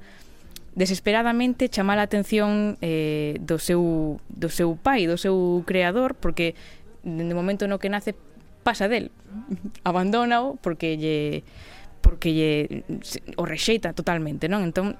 [0.75, 6.53] desesperadamente chamar a atención eh, do, seu, do seu pai, do seu creador, porque
[7.03, 8.17] no o momento no que nace
[8.63, 9.11] pasa del,
[9.83, 11.43] abandónao porque lle
[12.19, 12.51] que lle
[13.37, 14.65] o rexeita totalmente, non?
[14.65, 14.97] Entón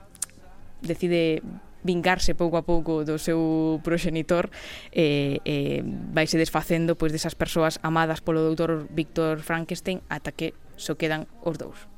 [0.83, 1.41] decide
[1.83, 4.47] vingarse pouco a pouco do seu proxenitor
[4.95, 10.55] e, eh, eh, vaise desfacendo pois desas persoas amadas polo doutor Víctor Frankenstein ata que
[10.79, 11.91] só so quedan os dous.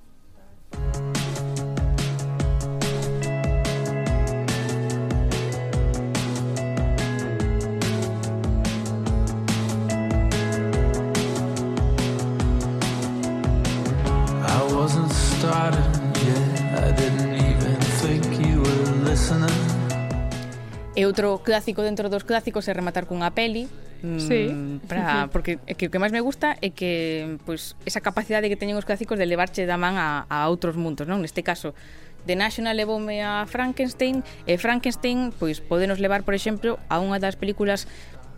[0.75, 1.24] Música
[14.85, 15.81] wasn't started
[16.21, 16.61] yet.
[16.77, 19.49] I didn't even think you were listening.
[20.93, 23.65] E outro clásico dentro dos clásicos é rematar cunha peli,
[24.05, 24.41] Mm, sí.
[24.87, 28.77] Para, porque que o que máis me gusta é que pois, esa capacidade que teñen
[28.77, 31.25] os clásicos de levarche da man a, a outros mundos, non?
[31.25, 31.73] Neste caso,
[32.29, 37.33] The National levoume a Frankenstein e Frankenstein pois podenos levar, por exemplo, a unha das
[37.33, 37.89] películas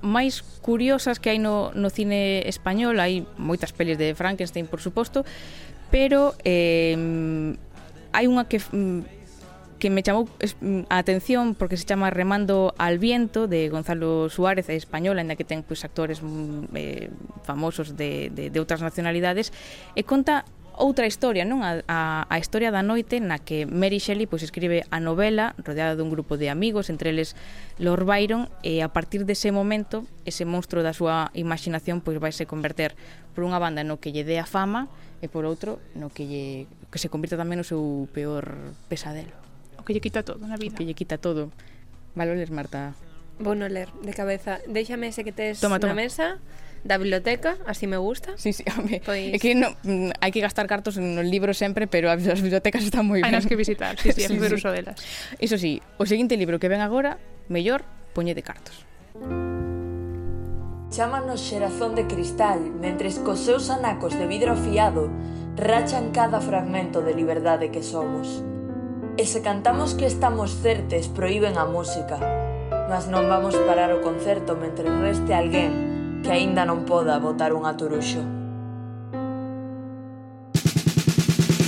[0.01, 5.25] máis curiosas que hai no, no cine español, hai moitas pelis de Frankenstein, por suposto,
[5.89, 6.95] pero eh,
[8.13, 9.17] hai unha que mm,
[9.77, 14.69] que me chamou mm, a atención porque se chama Remando al viento de Gonzalo Suárez,
[14.69, 17.10] é española, en que ten pois actores mm, eh,
[17.45, 19.53] famosos de, de, de outras nacionalidades
[19.93, 21.65] e conta outra historia, non?
[21.65, 25.97] A, a, a historia da noite na que Mary Shelley pois, escribe a novela rodeada
[25.97, 27.33] dun grupo de amigos, entre eles
[27.81, 32.45] Lord Byron, e a partir dese momento ese monstro da súa imaginación pois vai se
[32.45, 32.93] converter
[33.33, 34.85] por unha banda no que lle dé a fama
[35.19, 38.53] e por outro no que lle que se convirta tamén no seu peor
[38.85, 39.33] pesadelo.
[39.81, 40.73] O que lle quita todo na vida.
[40.73, 41.49] O que lle quita todo.
[42.13, 42.93] Valo ler, Marta.
[43.41, 44.61] Vou non ler de cabeza.
[44.69, 45.93] Déixame ese que tes toma, toma.
[45.93, 46.37] na mesa.
[46.37, 48.33] Toma, da biblioteca, así me gusta.
[48.37, 49.01] Sí, sí, home.
[49.03, 49.33] Pois...
[49.33, 53.07] É que no, mm, hai que gastar cartos nos libros sempre, pero as bibliotecas están
[53.07, 53.29] moi ben.
[53.29, 54.53] Hai nas que visitar, sí, sí, sí, sí.
[54.53, 54.99] uso delas.
[55.41, 57.17] Iso sí, o seguinte libro que ven agora,
[57.49, 58.85] mellor poñede cartos.
[60.87, 65.11] Chámanos xerazón de cristal, mentres cos seus anacos de vidro afiado
[65.57, 68.45] rachan cada fragmento de liberdade que somos.
[69.17, 72.21] E se cantamos que estamos certes, proíben a música.
[72.87, 77.63] Mas non vamos parar o concerto mentre reste alguén que aínda non poda botar un
[77.65, 78.21] aturuxo.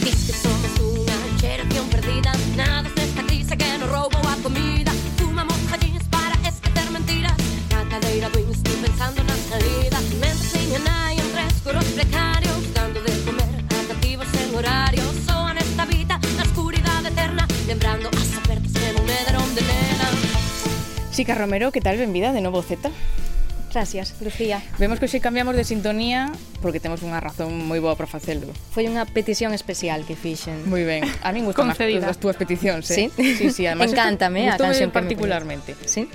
[0.04, 4.92] Diz que somos unha xeración perdida Nada desta crise que nos roubou a comida.
[5.16, 7.40] Fumamos jallins para esquecer mentiras.
[7.72, 9.98] Na cadeira do insto pensando na salida.
[10.20, 15.06] Mentre miña nai entre escuros precarios Dando de comer a cativos en horario.
[15.24, 17.48] Soan esta vida na escuridade eterna.
[17.64, 20.08] Lembrando as ofertas que non me deron de nena
[21.16, 21.96] Chica Romero, que tal?
[21.96, 22.92] Benvida de novo Z.
[23.72, 24.62] Gracias, Lucía.
[24.78, 28.50] Vemos que hoxe cambiamos de sintonía porque temos unha razón moi boa para facelo.
[28.74, 30.66] Foi unha petición especial que fixen.
[30.66, 31.06] Moi ben.
[31.22, 33.14] A min gustan as, as túas peticións, eh?
[33.14, 35.78] Sí, sí, sí además, Encántame a canción particularmente.
[35.86, 36.10] Sí.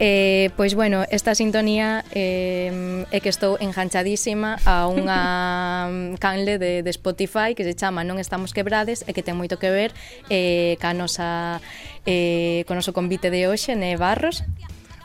[0.00, 5.90] Eh, pois bueno, esta sintonía eh, é que estou enganchadísima a unha
[6.22, 9.74] canle de, de Spotify que se chama Non estamos quebrades e que ten moito que
[9.74, 9.90] ver
[10.30, 11.58] eh, ca nosa,
[12.06, 14.46] eh, con noso convite de hoxe, Ne Barros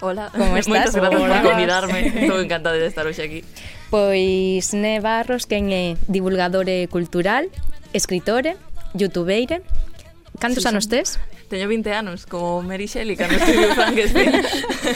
[0.03, 0.67] Hola, como estás?
[0.67, 3.39] Moitas grazas por convidarme, estou encantada de estar hoxe aquí.
[3.87, 7.47] Pois Ne Barros, quen é divulgadore cultural,
[7.95, 8.59] escritore,
[8.91, 9.63] youtubeire.
[10.43, 11.23] Cantos sí, anos tes?
[11.47, 14.43] Teño 20 anos, como Mary Shelley, cando escribiu Frankenstein.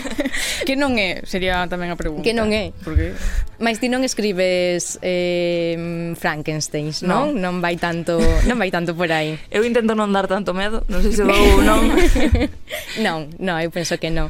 [0.67, 1.24] que non é?
[1.24, 2.26] Sería tamén a pregunta.
[2.28, 2.76] Que non é?
[2.84, 3.15] Por que?
[3.63, 7.39] Mais ti non escribes eh, Frankensteins, non?
[7.39, 9.39] Non vai tanto, non vai tanto por aí.
[9.56, 11.96] Eu intento non dar tanto medo, non sei se vou ou non.
[13.06, 14.28] non, non, eu penso que non.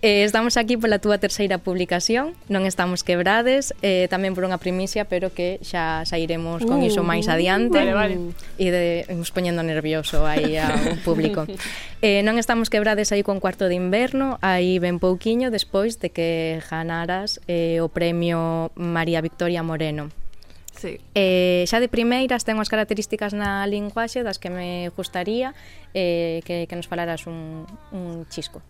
[0.00, 5.10] Eh, estamos aquí pola túa terceira publicación, non estamos quebrades, eh, tamén por unha primicia,
[5.10, 7.82] pero que xa sairemos con iso máis uh, adiante.
[7.82, 8.14] Vale, vale.
[8.62, 10.70] E de, nos poñendo nervioso aí ao
[11.06, 11.50] público.
[11.98, 16.62] eh, non estamos quebrades aí con Cuarto de Inverno, aí ben pouquiño despois de que
[16.70, 20.14] ganaras eh, o premio María Victoria Moreno.
[20.78, 21.02] Sí.
[21.18, 25.58] Eh, xa de primeiras ten unhas características na linguaxe das que me gustaría
[25.90, 28.62] eh, que, que nos falaras un, un chisco.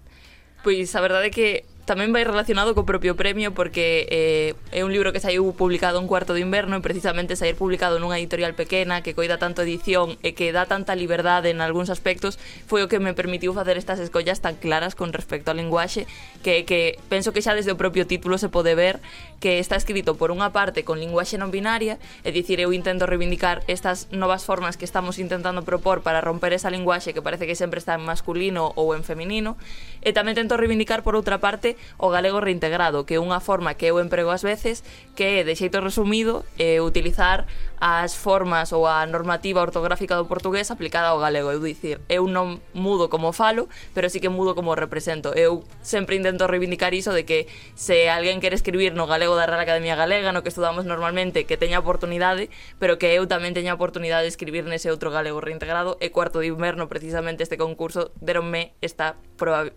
[0.68, 4.92] Pois a verdade é que tamén vai relacionado co propio premio porque eh, é un
[4.92, 9.00] libro que saiu publicado un cuarto de inverno e precisamente sair publicado nunha editorial pequena
[9.00, 12.36] que coida tanto edición e que dá tanta liberdade en algúns aspectos
[12.68, 16.04] foi o que me permitiu facer estas escollas tan claras con respecto ao linguaxe
[16.44, 19.00] que, que penso que xa desde o propio título se pode ver
[19.40, 23.64] que está escrito por unha parte con linguaxe non binaria é dicir, eu intento reivindicar
[23.64, 27.80] estas novas formas que estamos intentando propor para romper esa linguaxe que parece que sempre
[27.80, 29.56] está en masculino ou en feminino
[30.04, 33.86] e tamén tento reivindicar por outra parte o galego reintegrado, que é unha forma que
[33.86, 34.82] eu emprego ás veces
[35.16, 37.46] que é de xeito resumido eh, utilizar
[37.80, 41.50] as formas ou a normativa ortográfica do portugués aplicada ao galego.
[41.50, 45.30] Eu dicir, eu non mudo como falo, pero sí que mudo como represento.
[45.34, 49.62] Eu sempre intento reivindicar iso de que se alguén quere escribir no galego da Real
[49.62, 54.26] Academia Galega, no que estudamos normalmente, que teña oportunidade, pero que eu tamén teña oportunidade
[54.26, 59.16] de escribir nese outro galego reintegrado e cuarto de inverno precisamente este concurso deronme esta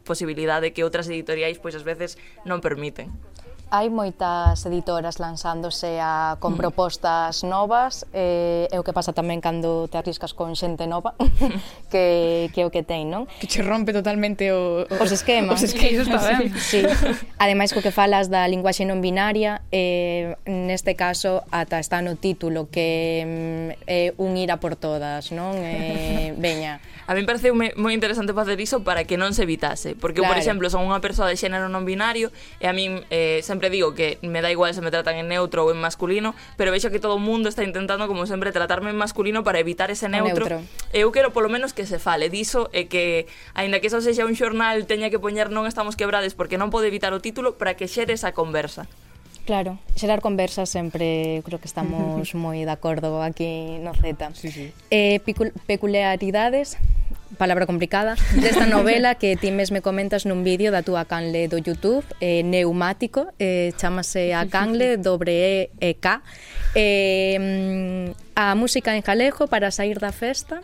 [0.04, 3.14] posibilidade que outras editoriais pois ás veces non permiten
[3.72, 6.60] hai moitas editoras lanzándose a, con mm.
[6.60, 11.16] propostas novas eh, e o que pasa tamén cando te arriscas con xente nova
[11.92, 13.32] que, que o que ten, non?
[13.40, 15.63] Que che rompe totalmente o, o os esquemas.
[15.63, 16.52] Os esquemas, está ben.
[16.62, 16.84] Sí.
[17.40, 22.67] Ademais, co que falas da linguaxe non binaria, eh, neste caso, ata está no título
[22.67, 25.56] que mm, é eh, un ir a por todas, non?
[25.56, 30.00] Eh, veña, A mí parece moi interesante facer iso para que non se evitase.
[30.00, 30.32] Porque, claro.
[30.32, 32.32] por exemplo, son unha persoa de xénero non binario
[32.64, 35.68] e a min eh, sempre digo que me dá igual se me tratan en neutro
[35.68, 38.98] ou en masculino, pero veixo que todo o mundo está intentando, como sempre, tratarme en
[38.98, 40.48] masculino para evitar ese neutro.
[40.48, 40.64] neutro.
[40.96, 43.28] Eu quero polo menos que se fale diso e que,
[43.60, 46.88] aínda que eso sexa un xornal, teña que poñer non estamos quebrades porque non pode
[46.88, 48.88] evitar o título para que xere esa conversa.
[49.44, 54.32] Claro, xerar conversas sempre creo que estamos moi de acordo aquí no Z.
[54.32, 54.72] Sí, sí.
[54.88, 55.20] Eh,
[55.68, 56.80] peculiaridades
[57.42, 62.06] palabra complicada, desta novela que ti mesme comentas nun vídeo da túa canle do YouTube,
[62.21, 66.21] eh, Neumático, eh, chamase a canle dobre E, e K.
[66.77, 70.62] Eh, mm, a música en galego para sair da festa,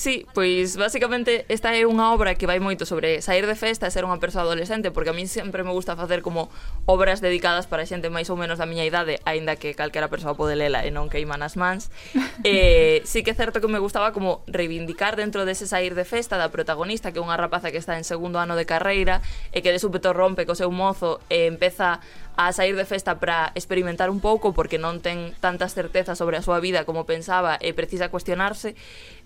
[0.00, 3.92] Sí, pois basicamente esta é unha obra que vai moito sobre sair de festa e
[3.92, 6.48] ser unha persoa adolescente, porque a min sempre me gusta facer como
[6.88, 10.56] obras dedicadas para xente máis ou menos da miña idade, aínda que calquera persoa pode
[10.56, 11.92] lela e non queima nas mans.
[12.48, 16.40] eh, sí que é certo que me gustaba como reivindicar dentro dese sair de festa
[16.40, 19.20] da protagonista, que é unha rapaza que está en segundo ano de carreira
[19.52, 22.00] e que de súpeto rompe co seu mozo e empeza
[22.40, 26.42] a sair de festa para experimentar un pouco porque non ten tantas certezas sobre a
[26.42, 28.72] súa vida como pensaba e precisa cuestionarse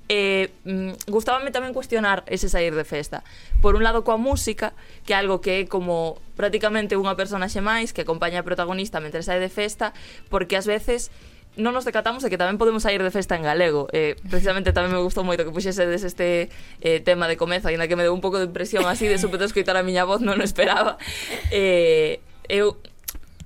[0.08, 3.24] eh, mm, gustábame tamén cuestionar ese sair de festa.
[3.64, 4.76] Por un lado coa música,
[5.08, 9.24] que é algo que é como prácticamente unha personaxe máis que acompaña a protagonista mentre
[9.24, 9.96] sai de festa,
[10.28, 11.08] porque ás veces
[11.54, 13.86] non nos decatamos de que tamén podemos sair de festa en galego.
[13.94, 16.50] Eh, precisamente tamén me gustou moito que puxesedes este
[16.82, 19.46] eh, tema de comezo, ainda que me deu un pouco de impresión así de súpeto
[19.46, 20.98] escoitar a miña voz, non o esperaba.
[21.54, 22.18] Eh,
[22.50, 22.76] eu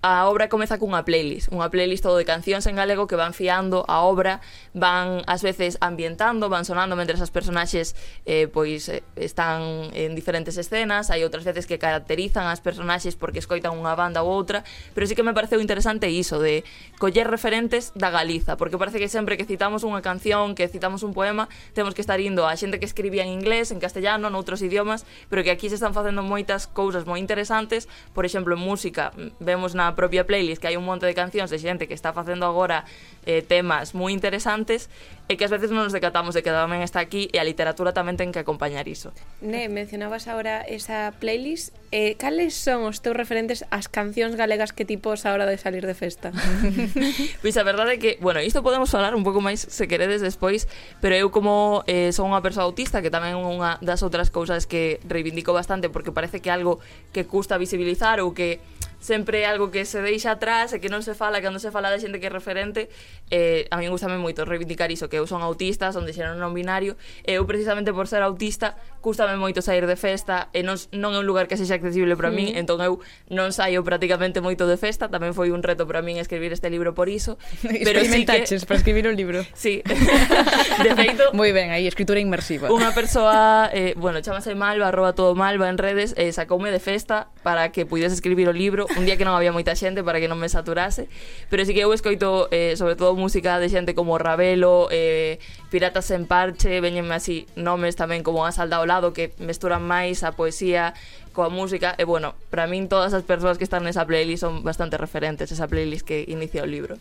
[0.01, 3.83] a obra comeza cunha playlist, unha playlist todo de cancións en galego que van fiando
[3.91, 4.39] a obra,
[4.71, 10.55] van ás veces ambientando, van sonando mentre as personaxes eh, pois eh, están en diferentes
[10.55, 14.63] escenas, hai outras veces que caracterizan as personaxes porque escoitan unha banda ou outra,
[14.95, 16.63] pero sí que me pareceu interesante iso de
[17.03, 21.11] coller referentes da Galiza, porque parece que sempre que citamos unha canción, que citamos un
[21.11, 25.03] poema, temos que estar indo a xente que escribía en inglés, en castellano, noutros idiomas,
[25.27, 29.43] pero que aquí se están facendo moitas cousas moi interesantes, por exemplo, en música, mm,
[29.43, 32.45] vemos na propia playlist que hai un monte de cancións de xente que está facendo
[32.45, 32.85] agora
[33.29, 34.91] eh, temas moi interesantes
[35.29, 37.93] e que ás veces non nos decatamos de que tamén está aquí e a literatura
[37.93, 39.13] tamén ten que acompañar iso.
[39.45, 41.77] Ne, mencionabas agora esa playlist.
[41.93, 45.85] Eh, cales son os teus referentes ás cancións galegas que tipos a hora de salir
[45.85, 46.33] de festa?
[47.45, 50.65] pois a verdade é que, bueno, isto podemos falar un pouco máis se queredes despois,
[51.05, 54.65] pero eu como eh, son unha persoa autista que tamén é unha das outras cousas
[54.65, 56.81] que reivindico bastante porque parece que é algo
[57.13, 58.65] que custa visibilizar ou que
[58.99, 61.71] sempre é algo que que se deixa atrás e que non se fala, cando se
[61.71, 62.91] fala da xente que é referente,
[63.31, 66.51] eh, a min gustame moito reivindicar iso, que eu son autista, son de xerón non
[66.51, 71.15] binario, e eu precisamente por ser autista, gustame moito sair de festa, e non, non
[71.15, 72.35] é un lugar que sexa accesible para mm.
[72.35, 72.99] min, entón eu
[73.31, 76.91] non saio prácticamente moito de festa, tamén foi un reto para min escribir este libro
[76.99, 77.39] por iso.
[77.87, 78.51] pero sí que...
[78.67, 79.47] para escribir un libro.
[79.59, 79.83] Sí.
[80.85, 81.35] de feito...
[81.35, 82.71] Moi ben, aí, escritura inmersiva.
[82.71, 87.31] Unha persoa, eh, bueno, chamase Malva, arroba todo Malva en redes, eh, sacoume de festa
[87.43, 90.17] para que puides escribir o libro un día que non había moita moita xente para
[90.17, 91.13] que non me saturase,
[91.53, 95.37] pero sí que eu escoito eh, sobre todo música de xente como Ravelo, eh,
[95.69, 100.25] Piratas en Parche, veñenme así nomes tamén como a Salda ao Lado que mesturan máis
[100.25, 100.97] a poesía
[101.37, 104.97] coa música e bueno, para min todas as persoas que están nesa playlist son bastante
[104.97, 106.97] referentes, esa playlist que inicia o libro.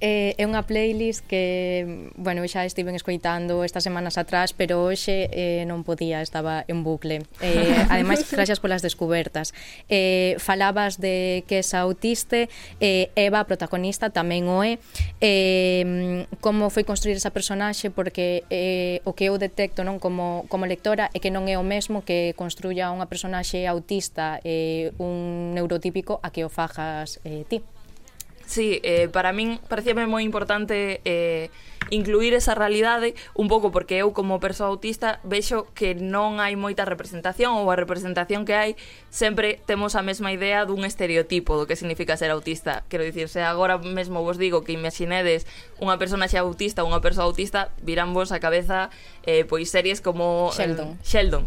[0.00, 5.64] Eh, é unha playlist que, bueno, xa estiven escoitando estas semanas atrás, pero hoxe eh,
[5.64, 7.24] non podía, estaba en bucle.
[7.40, 9.56] Eh, ademais, gracias polas descubertas.
[9.88, 14.76] Eh, falabas de que esa autiste, eh, Eva, a protagonista, tamén o é.
[15.24, 20.68] Eh, como foi construir esa personaxe, porque eh, o que eu detecto non como, como
[20.68, 26.20] lectora é que non é o mesmo que construya unha personaxe autista eh, un neurotípico
[26.20, 27.64] a que o fajas eh, ti.
[28.46, 31.50] Sí, eh, para min parecíame moi importante eh,
[31.90, 36.82] incluir esa realidade un pouco porque eu como persoa autista vexo que non hai moita
[36.82, 38.70] representación ou a representación que hai
[39.10, 42.84] sempre temos a mesma idea dun estereotipo do que significa ser autista.
[42.90, 45.46] Quero dicir, se agora mesmo vos digo que imaginedes
[45.78, 48.90] unha persona xa autista ou unha persoa autista, virán vos a cabeza
[49.22, 50.98] eh, pois series como Sheldon.
[50.98, 51.44] Eh, Sheldon.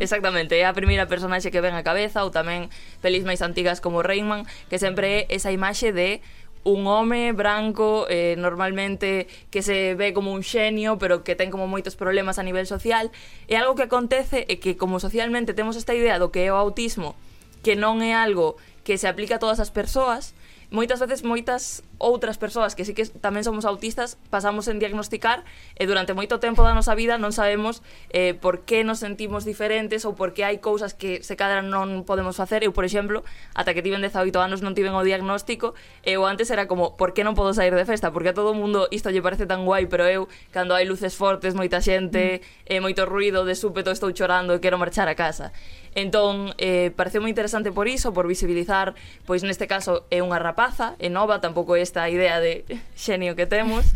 [0.00, 2.68] Exactamente, é a primeira personaxe que ven a cabeza ou tamén
[3.00, 6.22] pelis máis antigas como Rayman, que sempre é esa imaxe de
[6.64, 11.66] un home branco eh, normalmente que se ve como un xenio pero que ten como
[11.66, 13.08] moitos problemas a nivel social.
[13.48, 16.60] E algo que acontece é que como socialmente temos esta idea do que é o
[16.60, 17.16] autismo
[17.62, 20.32] que non é algo que se aplica a todas as persoas
[20.70, 25.42] moitas veces moitas outras persoas que sí que tamén somos autistas pasamos en diagnosticar
[25.74, 27.82] e durante moito tempo da nosa vida non sabemos
[28.14, 32.06] eh, por que nos sentimos diferentes ou por que hai cousas que se cadran non
[32.06, 32.62] podemos facer.
[32.62, 35.74] Eu, por exemplo, ata que tiven 18 anos non tiven o diagnóstico
[36.06, 38.14] e eu antes era como, por que non podo sair de festa?
[38.14, 41.18] Porque a todo o mundo isto lle parece tan guai, pero eu, cando hai luces
[41.18, 42.70] fortes, moita xente, mm.
[42.70, 45.50] e moito ruido, de súpeto estou chorando e quero marchar a casa.
[45.94, 48.94] Entón, eh, pareceu moi interesante por iso, por visibilizar,
[49.26, 52.62] pois neste caso é unha rapaza, é nova, tampouco esta idea de
[52.94, 53.90] xenio que temos,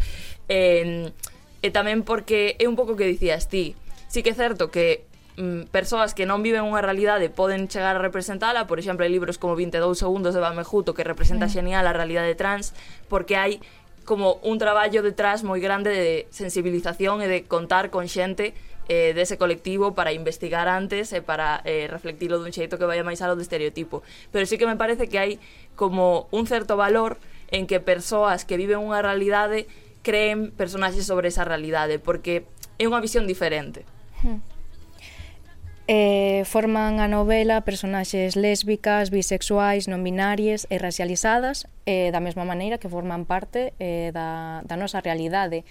[0.51, 1.15] e,
[1.63, 3.79] e tamén porque é un pouco que dicías ti,
[4.11, 5.07] sí que é certo que
[5.39, 9.39] mm, persoas que non viven unha realidade poden chegar a representala, por exemplo, hai libros
[9.39, 12.75] como 22 segundos de Bamejuto que representa xenial a realidade trans,
[13.07, 13.63] porque hai
[14.05, 18.53] como un traballo detrás moi grande de sensibilización e de contar con xente
[18.89, 23.23] eh, dese colectivo para investigar antes e para eh, reflectilo dun xeito que vaya máis
[23.25, 24.05] alo do estereotipo.
[24.33, 25.33] Pero sí que me parece que hai
[25.75, 27.17] como un certo valor
[27.49, 29.71] en que persoas que viven unha realidade
[30.05, 32.45] creen personaxes sobre esa realidade, porque
[32.77, 33.89] é unha visión diferente.
[34.21, 34.45] Hmm.
[35.85, 42.81] Eh, forman a novela personaxes lésbicas, bisexuais, non binarias e racializadas eh, da mesma maneira
[42.81, 45.69] que forman parte eh, da, da nosa realidade.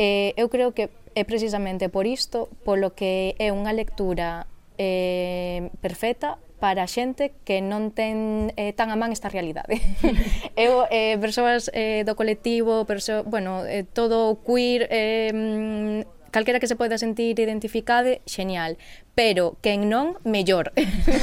[0.00, 4.48] Eh, eu creo que é precisamente por isto polo que é unha lectura
[4.80, 9.76] eh, perfecta para a xente que non ten eh, tan a man esta realidade.
[10.56, 16.80] eu, eh, persoas eh, do colectivo, perso bueno, eh, todo queer, eh, calquera que se
[16.80, 18.80] poida sentir identificade, genial.
[19.12, 20.72] Pero quen non, mellor.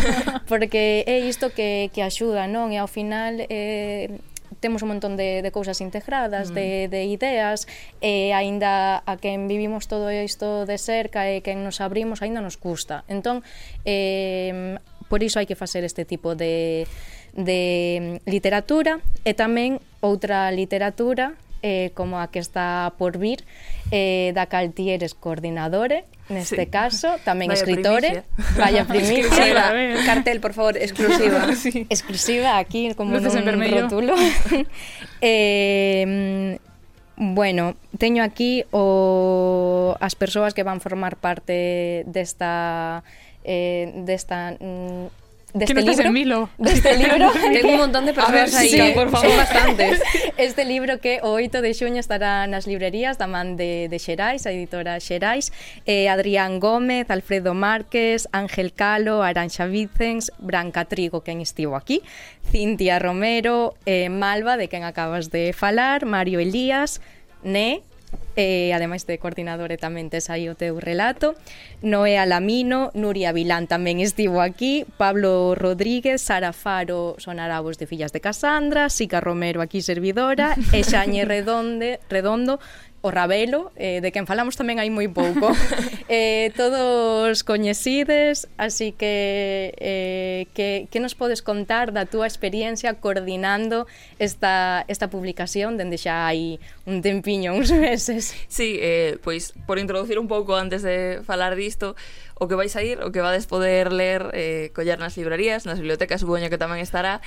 [0.52, 2.70] Porque é isto que, que axuda, non?
[2.70, 3.42] E ao final...
[3.50, 4.14] Eh,
[4.60, 6.54] temos un montón de, de cousas integradas, mm.
[6.54, 7.68] de, de ideas,
[8.02, 12.58] e aínda a quen vivimos todo isto de cerca e quen nos abrimos aínda nos
[12.58, 13.06] custa.
[13.08, 13.46] Entón,
[13.86, 14.78] eh,
[15.08, 16.86] por iso hai que facer este tipo de,
[17.34, 21.38] de literatura e tamén outra literatura
[21.68, 23.44] eh, como a que está por vir,
[23.92, 26.72] eh, da cal ti eres coordinadore, neste sí.
[26.72, 28.56] caso, tamén Vaya escritore, primicia.
[28.56, 29.68] vaya primicia,
[30.08, 31.52] cartel, por favor, exclusiva.
[31.60, 31.84] sí.
[31.92, 34.16] Exclusiva aquí como Luces nun rótulo.
[35.20, 36.56] eh,
[37.18, 43.02] Bueno, teño aquí o as persoas que van formar parte desta
[43.42, 45.27] eh, desta mm,
[45.58, 46.12] de este no libro.
[46.12, 46.50] Milo?
[46.58, 47.32] De este libro.
[47.54, 50.02] Tengo un montón de personas ver, ahí, sí, por favor, bastantes.
[50.38, 54.46] Este libro que o 8 de xuño estará nas librerías da man de, de Xerais,
[54.46, 55.50] a editora Xerais,
[55.90, 62.06] eh, Adrián Gómez, Alfredo Márquez, Ángel Calo, Aranxa Vicens, Branca Trigo, quen estivo aquí,
[62.52, 67.02] Cintia Romero, eh, Malva, de quen acabas de falar, Mario Elías,
[67.44, 67.82] Né,
[68.38, 71.34] e ademais de coordinador e tamén tes aí o teu relato
[71.82, 78.22] Noé Alamino, Nuria Vilán tamén estivo aquí Pablo Rodríguez, Sara Faro Sonarabos de Fillas de
[78.22, 82.62] Casandra Sica Romero aquí servidora e Xañe Redonde, Redondo
[83.08, 85.48] o Rabelo, eh, de quen falamos tamén hai moi pouco.
[86.12, 93.88] eh, todos coñecides, así que, eh, que que nos podes contar da túa experiencia coordinando
[94.20, 98.36] esta, esta publicación dende xa hai un tempiño, uns meses.
[98.52, 101.96] Sí, eh, pois por introducir un pouco antes de falar disto,
[102.40, 105.82] o que vais a ir, o que vades poder ler, eh, collar nas librerías, nas
[105.82, 107.24] bibliotecas, supoño que tamén estará,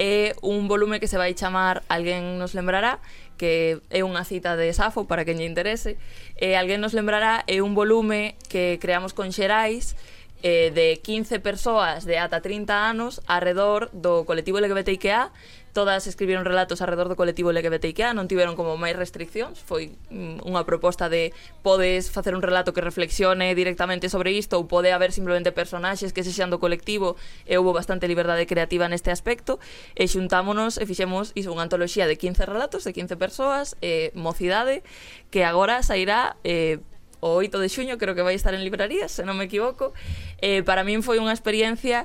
[0.00, 2.98] é eh, un volume que se vai chamar Alguén nos lembrará,
[3.36, 5.98] que é unha cita de Safo para que lle interese,
[6.38, 9.98] e Alguén nos lembrará é un volume que creamos con Xerais,
[10.44, 15.32] eh, de 15 persoas de ata 30 anos arredor do colectivo LGBTIQA
[15.74, 20.62] todas escribiron relatos arredor do colectivo LGBTIQA, non tiveron como máis restriccións, foi mm, unha
[20.62, 21.34] proposta de
[21.66, 26.22] podes facer un relato que reflexione directamente sobre isto ou pode haber simplemente personaxes que
[26.22, 29.58] sexan do colectivo e houve bastante liberdade creativa neste aspecto.
[29.98, 34.86] E xuntámonos e fixemos iso unha antoloxía de 15 relatos de 15 persoas e mocidade
[35.34, 36.78] que agora sairá eh,
[37.24, 39.96] o 8 de xuño, creo que vai estar en librarías, se non me equivoco.
[40.44, 42.04] Eh, para min foi unha experiencia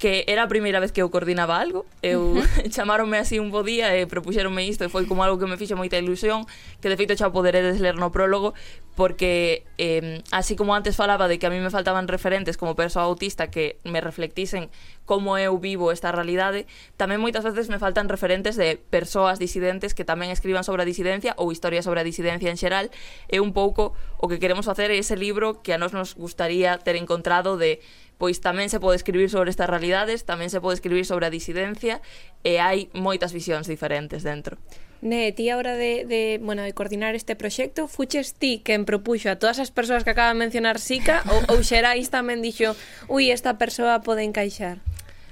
[0.00, 1.84] que era a primeira vez que eu coordinaba algo.
[2.00, 2.72] Eu uh -huh.
[2.72, 5.76] chamaronme así un bo día e propuxeronme isto e foi como algo que me fixo
[5.76, 6.48] moita ilusión,
[6.80, 8.56] que de feito xa poderedes ler no prólogo
[8.96, 13.04] porque eh, así como antes falaba de que a mí me faltaban referentes como persoa
[13.04, 14.68] autista que me reflectisen
[15.04, 16.64] como eu vivo esta realidade,
[16.96, 21.36] tamén moitas veces me faltan referentes de persoas disidentes que tamén escriban sobre a disidencia
[21.36, 22.88] ou historias sobre a disidencia en xeral,
[23.28, 26.80] e un pouco o que queremos facer é ese libro que a nós nos gustaría
[26.80, 27.84] ter encontrado de
[28.20, 32.04] pois tamén se pode escribir sobre estas realidades, tamén se pode escribir sobre a disidencia
[32.44, 34.60] e hai moitas visións diferentes dentro.
[35.00, 39.32] Ne, ti a hora de, de, bueno, de coordinar este proxecto, fuches ti quen propuxo
[39.32, 42.76] a todas as persoas que acaba de mencionar Sica ou, ou Xerais tamén dixo,
[43.08, 44.84] ui, esta persoa pode encaixar?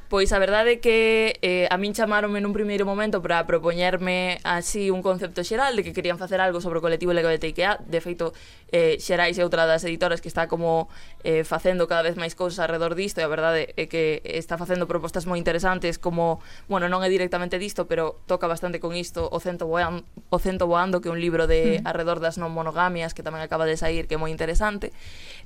[0.08, 4.88] Pois a verdade é que eh, a min chamaronme nun primeiro momento para propoñerme así
[4.88, 7.84] un concepto xeral de que querían facer algo sobre o colectivo LGBTIQA.
[7.84, 8.32] De feito,
[8.72, 10.88] eh, Xerais é outra das editoras que está como
[11.28, 14.88] eh, facendo cada vez máis cousas alrededor disto e a verdade é que está facendo
[14.88, 16.40] propostas moi interesantes como,
[16.72, 20.64] bueno, non é directamente disto, pero toca bastante con isto o cento voando, o cento
[20.64, 21.88] voando que é un libro de mm.
[21.88, 24.88] alrededor das non monogamias que tamén acaba de sair que é moi interesante.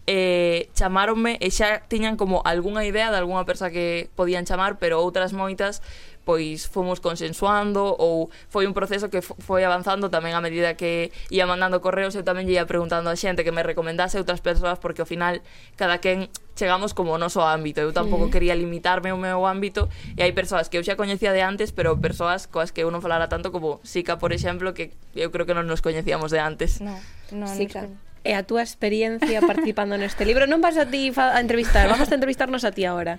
[0.07, 5.01] Eh, chamaronme e xa tiñan como algunha idea de algunha persoa que podían chamar, pero
[5.01, 5.81] outras moitas
[6.25, 11.47] pois fomos consensuando ou foi un proceso que foi avanzando tamén a medida que ia
[11.51, 15.09] mandando correos eu tamén ia preguntando a xente que me recomendase outras persoas porque ao
[15.09, 15.43] final
[15.75, 18.33] cada quen chegamos como o noso ámbito eu tampouco mm.
[18.33, 21.99] quería limitarme ao meu ámbito e hai persoas que eu xa coñecía de antes pero
[21.99, 25.59] persoas coas que eu non falara tanto como Sica, por exemplo, que eu creo que
[25.59, 26.95] non nos coñecíamos de antes no,
[27.35, 27.91] no, Sica.
[27.91, 30.47] No, e a túa experiencia participando neste libro.
[30.47, 33.19] Non vas a ti a entrevistar, vamos a entrevistarnos a ti agora.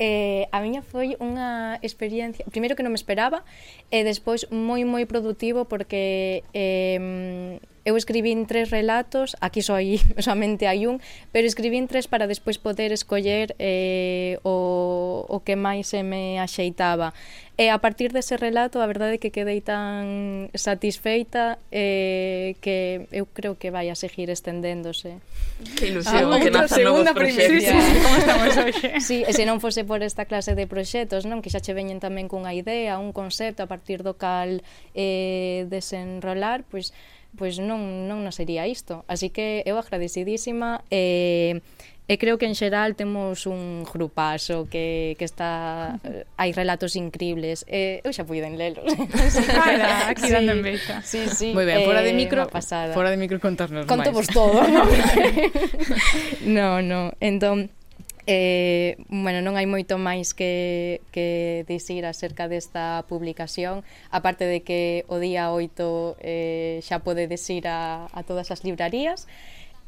[0.00, 3.44] Eh, a miña foi unha experiencia, primeiro que non me esperaba,
[3.92, 10.68] e despois moi moi produtivo porque eh, Eu escribín tres relatos, aquí só hai, solamente
[10.68, 11.00] hai un,
[11.32, 17.16] pero escribín tres para despois poder escoller eh, o, o que máis se me axeitaba.
[17.56, 23.24] E a partir dese relato, a verdade é que quedei tan satisfeita eh, que eu
[23.24, 25.16] creo que vai a seguir estendéndose.
[25.16, 27.66] Ah, que ilusión, ah, que nazan novos proxectos.
[27.66, 28.88] Sí, sí, como estamos hoxe.
[29.08, 32.04] Sí, e se non fose por esta clase de proxectos, non que xa che veñen
[32.04, 34.60] tamén cunha idea, un concepto a partir do cal
[34.92, 39.04] eh, desenrolar, pois pues, pois non, non nos sería isto.
[39.10, 41.60] Así que eu agradecidísima e,
[42.08, 46.00] e creo que en xeral temos un grupazo que, que está...
[46.08, 47.68] Eh, hai relatos increíbles.
[47.68, 48.88] E, eu xa puiden lelos.
[49.52, 51.04] Cara, aquí sí, dando en beca.
[51.04, 51.52] Sí, sí.
[51.52, 52.96] Moi ben, fora de eh, micro, pasada.
[52.96, 54.24] fora de micro contarnos Conto máis.
[54.24, 54.64] Conto vos todo.
[56.48, 57.12] non, non.
[57.12, 57.68] No, entón,
[58.30, 65.08] Eh, bueno, non hai moito máis que, que dicir acerca desta publicación, aparte de que
[65.08, 69.24] o día 8 eh, xa pode desir a, a todas as librarías.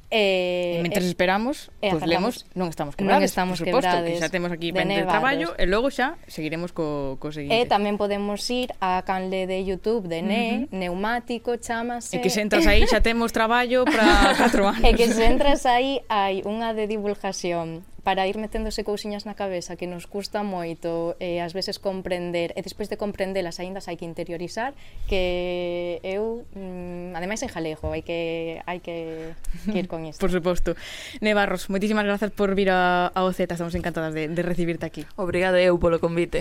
[0.09, 3.77] Eh, e mentres eh, esperamos, eh, pois pues lemos, non estamos quebrades, non estamos por
[3.77, 7.61] suposto, que xa temos aquí pente de traballo e logo xa seguiremos co, co seguinte.
[7.61, 10.81] E tamén podemos ir a canle de YouTube de Ne, uh -huh.
[10.81, 12.17] Neumático, chamase...
[12.17, 14.81] E que se entras aí xa temos traballo para 4 anos.
[14.81, 19.77] e que se entras aí hai unha de divulgación para ir meténdose cousiñas na cabeza
[19.77, 23.97] que nos custa moito e eh, ás veces comprender e despois de comprendelas aínda hai
[23.97, 24.73] que interiorizar
[25.09, 29.37] que eu mm, ademais en jalego hai que hai que,
[29.69, 30.21] que ir con isto.
[30.21, 30.77] Por suposto.
[31.21, 35.05] Nevarros, moitísimas grazas por vir a, a OZ estamos encantadas de, de recibirte aquí.
[35.17, 36.41] Obrigada eu polo convite.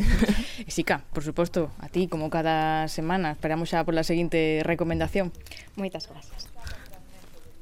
[0.63, 5.35] E Sica, por suposto, a ti como cada semana, esperamos xa pola seguinte recomendación.
[5.75, 6.47] Moitas gracias.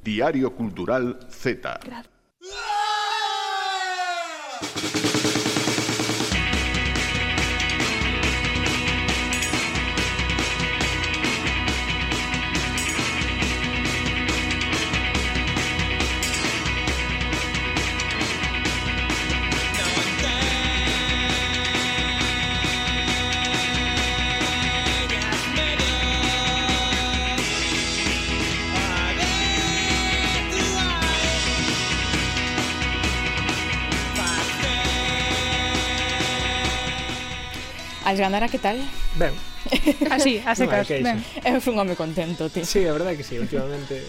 [0.04, 1.84] Diario Cultural Z.
[1.84, 2.87] Gracias.
[4.60, 5.17] Thank you.
[38.08, 38.80] Algandara, que tal?
[39.16, 39.34] Ben.
[40.12, 40.90] Así, a secas.
[40.90, 41.26] No, ben.
[41.44, 42.64] Eu un home contento, ti.
[42.64, 44.00] Sí, a verdade que sí, últimamente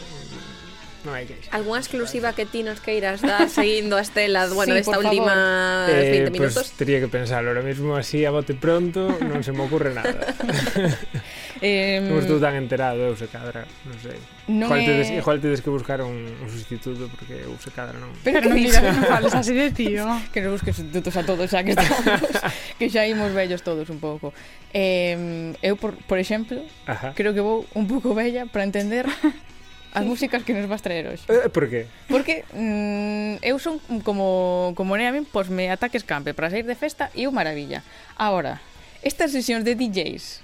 [1.04, 1.48] Mariah Carey.
[1.50, 6.26] Alguna exclusiva que ti nos queiras dar seguindo a Estela, bueno, sí, esta última eh,
[6.26, 6.54] 20 minutos?
[6.54, 10.14] Pues, tería que pensar, ahora mesmo así a bote pronto non se me ocurre nada.
[11.62, 14.18] eh, Somos tú tan enterado, eu se cadra, non sei.
[14.48, 14.86] Non igual, é...
[14.86, 18.10] tedes, igual tedes que buscar un, un sustituto porque eu se cadra non.
[18.24, 20.08] Pero, non non digas, non fales así de tío.
[20.32, 22.24] que non busques sustitutos a todos xa que estamos,
[22.78, 24.32] que xa imos vellos todos un pouco.
[24.72, 27.12] Eh, eu, por, por exemplo, Ajá.
[27.14, 29.04] creo que vou un pouco vella para entender
[29.92, 31.24] as músicas que nos vas traer hoxe.
[31.28, 31.86] Eh, por qué?
[32.08, 36.66] Porque mm, eu son como como ne a min, pois me ataques campe para sair
[36.66, 37.82] de festa e eu maravilla.
[38.16, 38.60] Agora,
[39.02, 40.42] estas sesións de DJs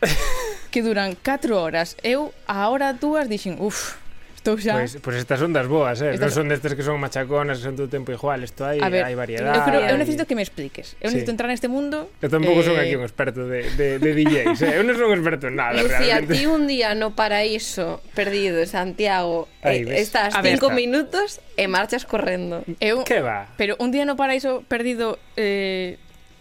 [0.72, 3.99] que duran 4 horas, eu a hora dúas dixen, uff,
[4.45, 4.76] estou xa.
[4.76, 6.12] Pois, pois, pois, pois pues, pues eh, estas son das boas, eh?
[6.12, 6.36] Estas...
[6.36, 9.57] Non son destas que son machaconas, son todo tempo igual, isto hai, ver, hai variedade.
[9.57, 11.01] Eu, creo, eu necesito que me expliques.
[11.01, 11.16] Eu sí.
[11.16, 12.12] necesito entrar neste mundo.
[12.20, 12.68] Eu tampouco eh...
[12.68, 14.76] son aquí eh, un experto de, de, de DJs, eh?
[14.76, 16.36] eu non son experto en nada, Lucía, realmente.
[16.36, 20.76] ti un día no paraíso perdido en Santiago, Ahí, eh, estás ver, cinco está.
[20.76, 22.61] minutos e marchas correndo.
[22.84, 23.49] Eu, que va?
[23.57, 25.97] Pero un día no paraíso perdido eh,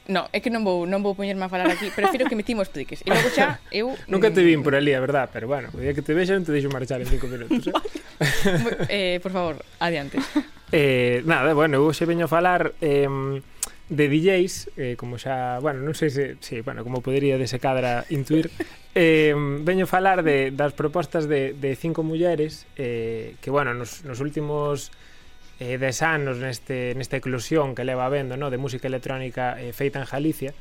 [0.08, 2.52] No, é que non vou, non vou poñerme a falar aquí, prefiro que me ti
[2.52, 3.00] mo expliques.
[3.04, 5.80] E logo xa eu Nunca te eh, vin por ali, a verdad, pero bueno, o
[5.80, 7.74] día que te vexa non te deixo marchar en cinco minutos, eh?
[8.92, 10.20] eh, por favor, adiante.
[10.76, 15.86] Eh, nada, bueno, eu xe veño a falar eh, de DJs, eh, como xa, bueno,
[15.86, 18.50] non sei se, si, bueno, como podería dese cadra intuir,
[18.98, 24.02] eh, veño a falar de, das propostas de, de cinco mulleres eh, que, bueno, nos,
[24.02, 24.90] nos últimos
[25.64, 28.52] eh, des anos neste, nesta eclosión que leva vendo no?
[28.52, 30.52] de música electrónica eh, feita en Galicia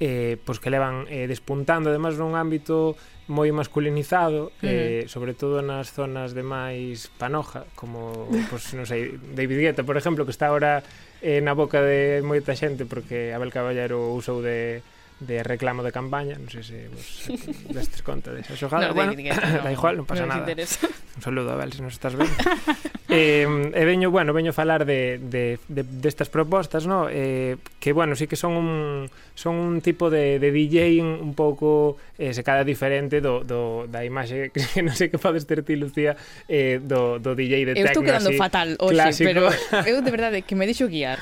[0.00, 2.96] eh, pois que levan eh, despuntando además nun ámbito
[3.30, 4.66] moi masculinizado mm.
[4.66, 9.96] eh, sobre todo nas zonas de máis panoja como, pois, non sei, David Guetta por
[9.96, 10.84] exemplo, que está ahora
[11.20, 14.84] eh, na boca de moita xente porque Abel Caballero usou de
[15.20, 17.28] de reclamo de campaña, non sei se vos
[17.76, 20.48] destes conta desa xogada, no, bueno, de, no, igual, non pasa no nada.
[20.48, 20.88] Interesa.
[20.88, 22.32] Un saludo, Abel, se nos estás vendo.
[23.12, 27.12] eh, e veño, bueno, veño falar de, de, de, destas propostas, no?
[27.12, 32.00] Eh, que, bueno, sí que son un, son un tipo de, de DJ un pouco
[32.16, 35.60] eh, se cada diferente do, do, da imaxe que, que non sei que podes ter
[35.60, 36.16] ti, Lucía,
[36.48, 37.84] eh, do, do DJ de eu tecno.
[37.84, 39.28] Eu estou quedando así, fatal hoxe, clásico.
[39.28, 39.42] pero
[39.84, 41.20] eu de verdade que me deixo guiar.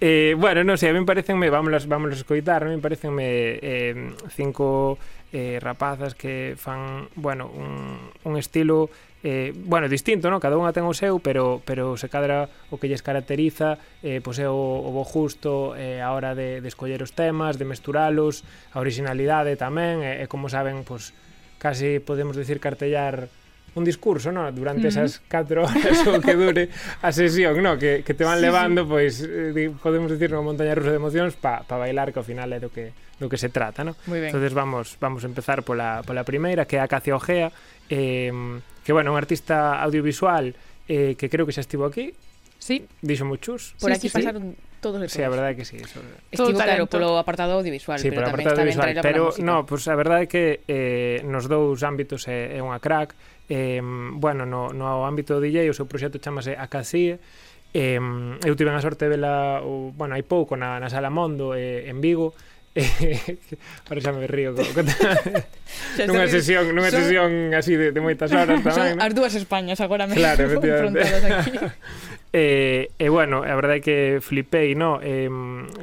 [0.00, 4.96] Eh, bueno, non sei, a mí parecenme, vámonos, vámonos escoitar, a mí parecenme eh, cinco
[5.28, 8.88] eh, rapazas que fan, bueno, un, un estilo
[9.22, 10.40] eh, bueno, distinto, ¿no?
[10.40, 14.40] Cada unha ten o seu, pero pero se cadra o que lles caracteriza, eh, pois
[14.40, 18.48] é o, o bo justo eh, a hora de, de escoller os temas, de mesturalos,
[18.72, 21.12] a originalidade tamén, e, eh, e como saben, pois
[21.60, 23.28] casi podemos decir cartellar
[23.74, 24.50] un discurso, no?
[24.52, 24.92] Durante mm.
[24.92, 26.68] esas 4 horas o que dure
[27.02, 27.78] a sesión, no?
[27.78, 28.88] Que, que te van sí, levando, sí.
[28.88, 32.50] pois, eh, podemos decir, unha montaña rusa de emocións para pa bailar, que ao final
[32.50, 33.94] é do que do que se trata, ¿no?
[34.08, 37.52] Entonces vamos vamos a empezar pola, pola primeira, que é a Cacia Ojea,
[37.92, 38.32] eh,
[38.82, 40.56] que, bueno, un artista audiovisual
[40.88, 42.16] eh, que creo que xa estivo aquí,
[42.60, 42.86] Sí.
[43.00, 43.74] Dixo muchos.
[43.80, 44.56] Por sí, aquí sí, pasaron sí.
[44.80, 45.80] todos os Sí, a verdade é que sí.
[45.80, 45.98] Eso.
[46.30, 49.88] Estivo Todo claro polo apartado audiovisual, sí, pero tamén apartado está ben pero, no, pues,
[49.88, 53.16] a verdade é que eh, nos dous ámbitos é, é unha crack,
[53.50, 57.18] eh, bueno, no, no ámbito do DJ o seu proxecto chamase Acacie
[57.74, 57.98] eh,
[58.44, 61.86] eu tive a sorte de vela o, bueno, hai pouco na, na Sala Mondo eh,
[61.86, 62.34] en Vigo.
[63.90, 64.82] Ahora xa me río co, co
[66.06, 67.02] nunha sesión, nunha son...
[67.02, 68.94] sesión así de, de moitas horas tamén.
[68.94, 71.58] Son as dúas Españas agora me claro, confrontadas aquí.
[72.30, 75.26] Eh, e, eh, eh, bueno, a verdade é que flipei, no, eh,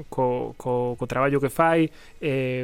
[0.08, 1.92] co, co, co traballo que fai,
[2.24, 2.64] eh,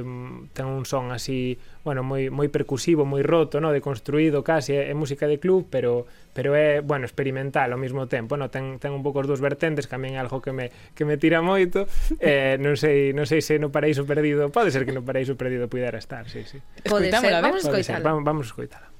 [0.55, 4.95] ten un son así bueno, moi moi percusivo, moi roto, no, deconstruído casi, é, é
[4.95, 9.03] música de club, pero pero é, bueno, experimental ao mesmo tempo, no, ten ten un
[9.03, 11.85] pouco os dous vertentes, que a min é algo que me que me tira moito.
[12.23, 15.67] Eh, non sei, non sei se no paraíso perdido, pode ser que no paraíso perdido
[15.67, 16.63] puidera estar, sí, sí.
[16.87, 17.99] Pode ser, vamos escoitala.
[17.99, 18.92] Vamos, vamos escoitala.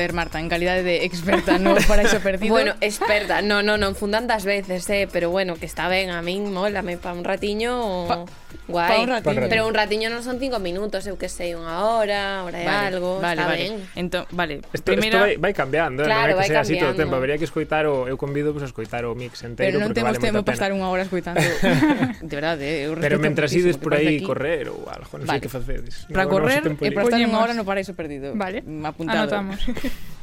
[0.00, 2.56] ver, Marta, en calidade de experta no paraíso perdido.
[2.56, 6.24] bueno, experta, no, no, non fundan das veces, eh, pero bueno, que está ben, a
[6.24, 7.76] min mola, me pa un ratiño...
[7.76, 8.08] O...
[8.08, 8.24] Pa
[8.68, 9.48] Guai, pa un ratiño.
[9.48, 12.86] pero un ratiño non son cinco minutos, eu que sei, unha hora, hora e vale,
[12.94, 13.64] algo, vale, está vale.
[13.66, 13.74] ben.
[13.98, 15.18] Entón, vale, esto, Primera...
[15.18, 17.46] esto vai, vai cambiando, claro, non é que sea así todo o tempo, Habería que
[17.46, 20.40] escoitar o eu convido pues, a escoitar o mix entero Pero non temos vale tempo
[20.46, 21.42] para estar unha hora escoitando.
[22.30, 25.38] de verdade, eh, eu Pero mentras ides por aí correr ou algo, non vale.
[25.38, 26.06] sei que facedes.
[26.10, 28.32] Para no, correr e para pois estar unha hora no paraíso perdido.
[28.38, 28.62] Vale.
[28.62, 29.30] Mm, apuntado.
[29.30, 29.60] Anotamos.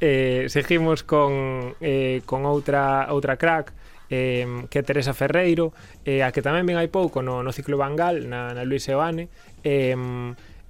[0.00, 3.72] eh, seguimos con eh, con outra outra crack
[4.10, 5.72] eh, que é Teresa Ferreiro,
[6.04, 9.30] eh, a que tamén ven hai pouco no, no ciclo Bangal, na, na Luis Eoane,
[9.64, 9.96] eh,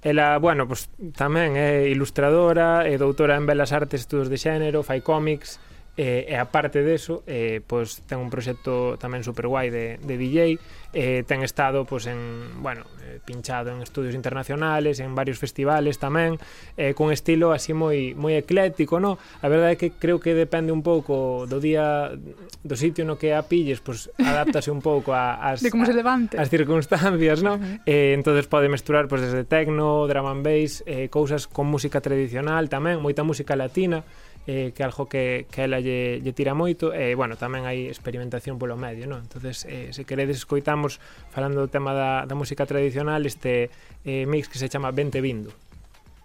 [0.01, 5.05] Ela, bueno, pues, tamén é ilustradora, é doutora en Belas Artes, Estudos de Xénero, fai
[5.05, 5.61] cómics,
[5.97, 10.55] eh, e aparte deso, eh, pois ten un proxecto tamén super guai de, de DJ,
[10.95, 16.39] eh, ten estado pois en, bueno, eh, pinchado en estudios internacionales, en varios festivales tamén,
[16.79, 19.19] eh, con estilo así moi moi ecléctico, no?
[19.43, 22.15] A verdade é que creo que depende un pouco do día
[22.63, 25.91] do sitio no que a pilles, pois adáptase un pouco a as de como se
[25.91, 26.39] levante.
[26.39, 27.59] As circunstancias, no?
[27.83, 32.71] Eh, entonces pode mesturar pois desde techno, drum and bass, eh, cousas con música tradicional
[32.71, 34.07] tamén, moita música latina
[34.47, 37.69] eh, que é algo que, que ela lle, lle tira moito e eh, bueno, tamén
[37.69, 39.21] hai experimentación polo medio no?
[39.21, 43.69] entonces eh, se queredes escoitamos falando do tema da, da música tradicional este
[44.05, 45.53] eh, mix que se chama Vente Vindo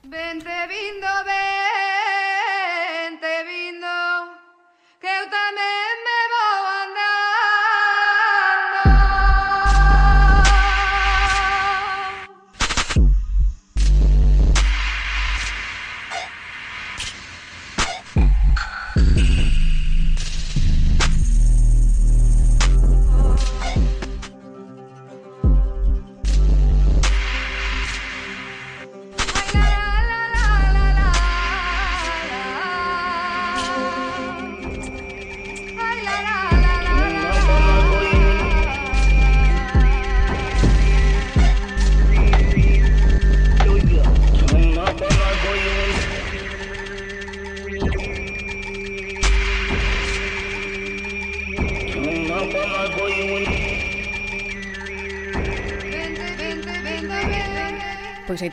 [0.06, 3.92] Vente Vindo, vente Vindo
[4.96, 6.95] que eu tamén me vou andar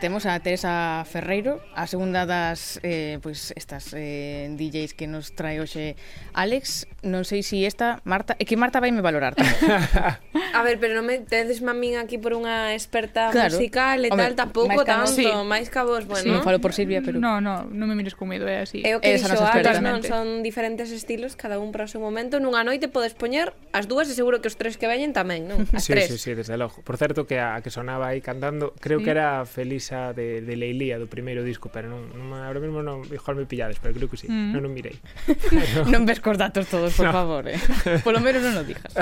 [0.03, 5.63] temos a Teresa Ferreiro, a segunda das eh, pois estas eh, DJs que nos trae
[5.63, 5.95] hoxe
[6.35, 6.91] Alex.
[7.07, 8.35] Non sei se si esta, Marta...
[8.35, 9.55] É que Marta vai me valorar tamén.
[10.53, 13.57] A ver, pero non me tedes mamín aquí por unha experta claro.
[13.57, 15.25] musical e Home, tal, tampouco tanto, sí.
[15.25, 16.23] máis que vos, bueno.
[16.23, 17.17] Sí, non falo por Silvia, pero...
[17.17, 18.85] No, no, non me mires con medo, é así.
[18.85, 19.99] É o que Esa dixo antes, non?
[20.05, 22.37] Son diferentes estilos, cada un para o seu momento.
[22.37, 25.65] Nunha noite podes poñer as dúas e seguro que os tres que veñen tamén, non?
[25.73, 26.13] As sí, tres.
[26.13, 26.85] Sí, sí, desde logo.
[26.85, 29.09] Por certo, que a que sonaba aí cantando, creo sí.
[29.09, 29.17] que mm.
[29.17, 33.41] era Felisa de, de Leilía, do primeiro disco, pero non, non ahora mesmo non, igual
[33.41, 34.53] me pillades, pero creo que sí, mm.
[34.53, 34.97] non o mirei.
[35.93, 37.13] Non ves cos datos todos, por no.
[37.13, 37.59] favor, eh?
[38.05, 38.93] Por lo menos non o digas.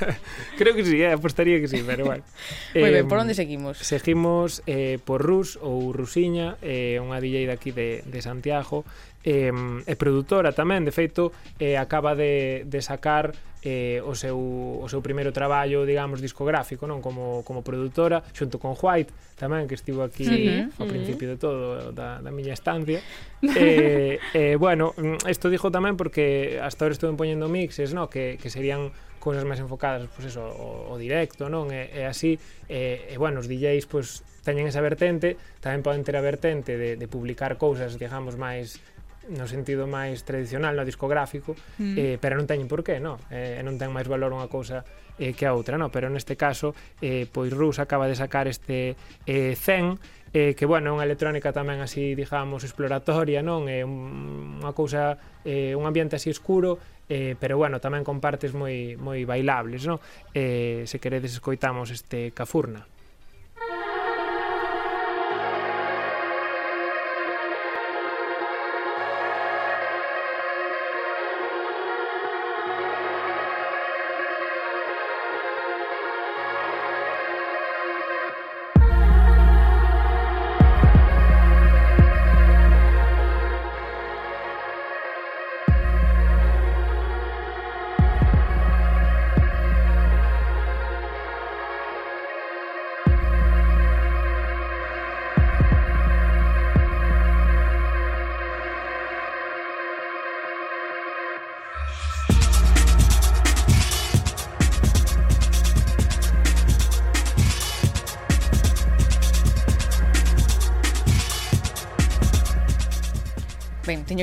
[0.60, 2.24] creo que sí, sí, eh, apostaría que sí, pero bueno.
[2.74, 3.76] Moi ben, por onde seguimos?
[3.78, 8.88] Seguimos eh, por Rus ou Rusiña, eh, unha DJ daqui de, de Santiago,
[9.26, 9.52] eh,
[9.84, 13.34] é produtora tamén, de feito, eh, acaba de, de sacar
[13.66, 18.78] eh, o, seu, o seu primeiro traballo, digamos, discográfico, non como, como produtora, xunto con
[18.78, 20.86] White, tamén, que estivo aquí sí, ao uh -huh.
[20.86, 23.02] principio de todo, da, da miña estancia.
[23.58, 28.06] eh, eh, bueno, mm, isto dijo tamén porque hasta ahora estuve poñendo mixes, no?
[28.06, 28.94] que, que serían
[29.26, 31.74] cousas máis enfocadas pois eso, o, o directo, non?
[31.74, 32.38] E, e así,
[32.70, 36.94] e, e bueno, os DJs pois teñen esa vertente, tamén poden ter a vertente de,
[36.94, 38.78] de publicar cousas, digamos, máis
[39.26, 41.94] no sentido máis tradicional, no discográfico, mm.
[41.98, 43.18] eh, pero non teñen por qué, non?
[43.34, 44.86] Eh, non ten máis valor unha cousa
[45.18, 45.90] eh, que a outra, non?
[45.90, 48.94] Pero neste caso, eh, pois Rus acaba de sacar este
[49.26, 49.98] eh, 100,
[50.30, 53.66] eh, que bueno, é unha electrónica tamén así, digamos, exploratoria, non?
[53.66, 56.78] É eh, unha cousa, eh, un ambiente así escuro
[57.08, 60.02] eh, pero bueno, tamén con partes moi, moi bailables, non?
[60.34, 62.95] Eh, se queredes escoitamos este Cafurna.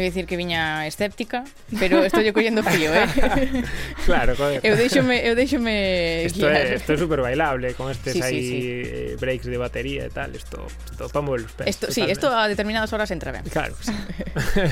[0.04, 1.43] teño que dicir que viña escéptica,
[1.80, 3.08] pero estou collendo frío, eh?
[4.06, 4.60] claro, joder.
[4.64, 8.60] Eu deixome, eu deixome Isto é, isto é super bailable con estes sí, aí sí,
[8.84, 9.16] sí.
[9.20, 10.60] breaks de batería e tal, isto
[10.91, 11.68] isto pa mover os pés.
[11.68, 11.93] Esto, totalmente.
[11.93, 13.43] sí, isto a determinadas horas entra ben.
[13.47, 13.76] Claro.
[13.80, 13.93] Sí.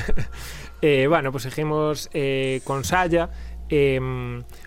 [0.82, 3.30] eh, bueno, pues seguimos eh, con Saya
[3.72, 3.96] eh,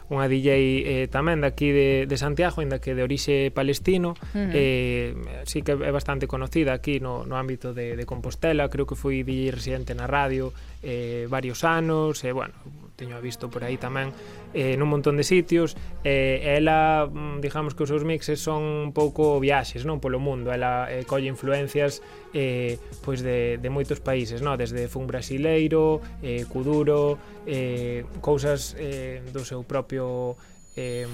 [0.10, 4.50] unha DJ eh, tamén daqui de, de Santiago, ainda que de orixe palestino, uh -huh.
[4.52, 5.14] eh,
[5.46, 9.22] sí que é bastante conocida aquí no, no ámbito de, de Compostela, creo que foi
[9.22, 10.50] DJ residente na radio
[10.82, 12.58] eh, varios anos, e eh, bueno,
[12.96, 14.16] teño a visto por aí tamén,
[14.56, 15.76] eh, nun montón de sitios,
[16.08, 20.52] eh, ela, mm, digamos que os seus mixes son un pouco viaxes, non, polo mundo,
[20.56, 22.00] ela eh, colle influencias
[22.32, 29.20] eh, pois de, de moitos países, non, desde fun brasileiro, eh, kuduro eh, cousas eh,
[29.30, 30.36] do seu propio
[30.76, 31.06] eh,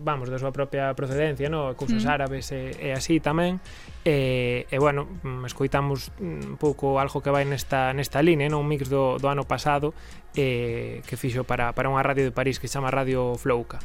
[0.00, 1.74] vamos, da súa propia procedencia, no?
[1.74, 2.10] cousas mm.
[2.10, 3.58] árabes e, e así tamén.
[4.06, 5.10] E, e bueno,
[5.42, 8.62] escoitamos un pouco algo que vai nesta, nesta línea, non?
[8.62, 9.90] un mix do, do ano pasado
[10.38, 13.82] eh, que fixo para, para unha radio de París que se chama Radio Flouca.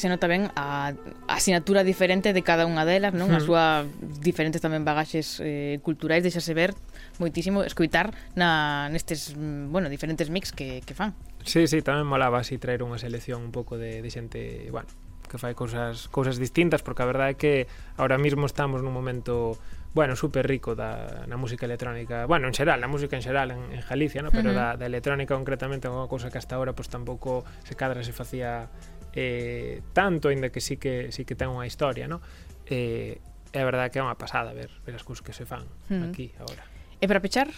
[0.00, 0.96] que se nota ben a,
[1.28, 3.28] a asignatura diferente de cada unha delas, non?
[3.28, 3.36] Mm.
[3.36, 3.64] A súa
[4.00, 6.72] diferentes tamén bagaxes eh, culturais, deixase ver
[7.20, 11.12] moitísimo escoitar na nestes, mm, bueno, diferentes mix que, que fan.
[11.44, 14.88] Sí, sí, tamén molaba así traer unha selección un pouco de, de xente, bueno,
[15.28, 17.54] que fai cousas cousas distintas, porque a verdade é que
[18.00, 19.60] ahora mesmo estamos nun momento
[19.92, 23.68] bueno, super rico da, na música electrónica bueno, en xeral, na música en xeral en,
[23.74, 24.32] en Galicia no?
[24.32, 24.78] pero uh -huh.
[24.78, 28.14] da, da electrónica concretamente é unha cousa que hasta ahora pues, tampouco se cadra se
[28.14, 28.70] facía
[29.14, 32.22] eh, tanto, aínda que sí que sí que ten unha historia, no?
[32.66, 33.18] Eh,
[33.50, 36.30] é verdade que é unha pasada ver, ver as cousas que se fan uh aquí
[36.38, 36.62] agora.
[37.00, 37.48] E para pechar,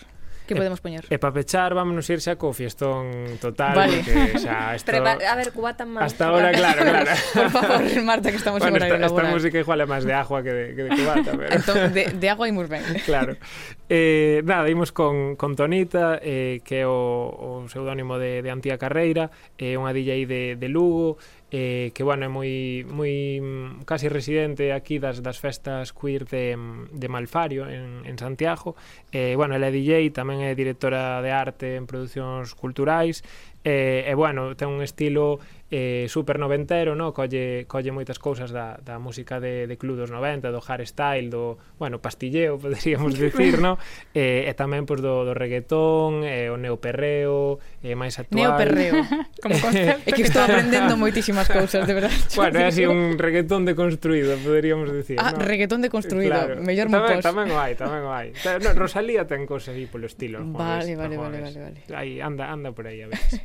[0.46, 1.04] que podemos poñer?
[1.10, 4.02] E, e para pechar, vámonos ir xa co fiestón total, vale.
[4.02, 4.90] porque xa esto...
[4.90, 6.12] Pero, a ver, cubata máis.
[6.12, 7.10] Hasta ahora, claro, claro.
[7.34, 10.14] Por favor, Marta, que estamos bueno, en horario esta, esta música igual é máis de
[10.14, 11.30] agua que de, que de cubata.
[11.34, 11.50] Pero...
[11.58, 12.82] Entón, de, de agua imos ben.
[13.06, 13.38] Claro.
[13.86, 18.78] Eh, nada, imos con, con Tonita, eh, que é o, o pseudónimo de, de Antía
[18.78, 21.22] Carreira, é eh, unha DJ de, de Lugo,
[21.52, 26.56] eh, que bueno, é moi moi mm, casi residente aquí das das festas queer de,
[26.88, 28.74] de Malfario en, en Santiago.
[29.12, 33.20] Eh, bueno, ela é DJ, tamén é directora de arte en producións culturais.
[33.68, 37.16] Eh, e bueno, ten un estilo eh, super noventero, no?
[37.16, 41.56] colle, colle moitas cousas da, da música de, de Club dos 90, do hardstyle, do,
[41.80, 43.80] bueno, pastilleo, poderíamos dicir, no?
[44.12, 48.52] Eh, e tamén pois, do, do reggaetón, eh, o neoperreo, eh, máis actual.
[48.52, 49.00] Neoperreo,
[49.42, 50.04] como concepto.
[50.04, 52.20] é que estou aprendendo moitísimas cousas, de verdade.
[52.36, 55.16] Bueno, é así un reggaetón deconstruído, poderíamos dicir.
[55.16, 55.40] Ah, no?
[55.40, 56.60] reggaetón deconstruído, claro.
[56.60, 58.36] mellor tamén, tamén o hai, tamén o hai.
[58.60, 60.44] No, Rosalía ten cousas aí polo estilo.
[60.52, 61.96] Vale, jueves, vale, vale, vale, vale, vale.
[61.96, 63.40] Aí, anda, anda por aí a veces.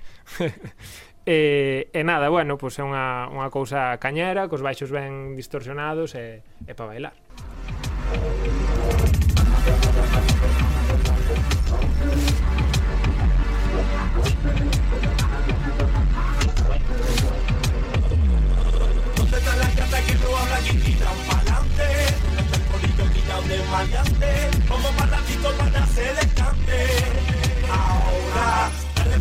[1.29, 6.39] Eh, e, nada, bueno, pois é unha, unha cousa cañera, cos baixos ben distorsionados e,
[6.63, 7.15] e para bailar.
[24.67, 25.17] Como para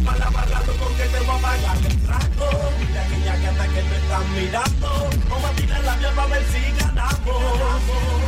[0.07, 2.49] dale pa' la barra, loco, que te voy a pagar el trago.
[2.79, 6.61] Mira aquella gata que me están mirando, vamos a tirar la mía para ver si
[6.79, 8.26] ganamos.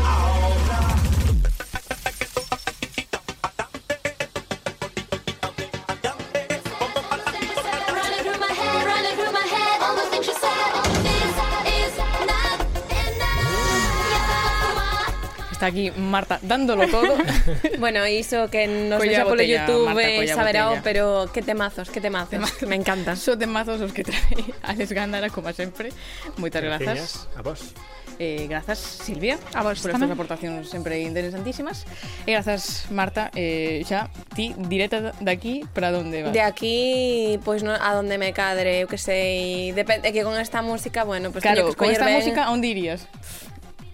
[15.59, 17.17] está aquí Marta dándolo todo.
[17.81, 20.85] bueno, iso que nos colla deixa polo botella, YouTube Marta, eh, saberao, botella.
[20.87, 22.69] pero que temazos, que temazos, temazos.
[22.69, 23.17] me encantan.
[23.19, 25.91] So temazos os que trae Alex Gándara, como sempre.
[26.39, 27.27] Moitas grazas.
[27.35, 27.75] A vos.
[28.21, 31.87] Eh, grazas, Silvia, a vos por estas aportacións sempre interesantísimas.
[32.27, 36.35] Eh, e grazas, Marta, eh, xa, ti directa de aquí para onde vas?
[36.35, 40.35] De aquí, pois pues, no, a donde me cadre, eu que sei, depende que con
[40.35, 42.19] esta música, bueno, pues claro, que con esta ben...
[42.19, 43.07] música onde irías?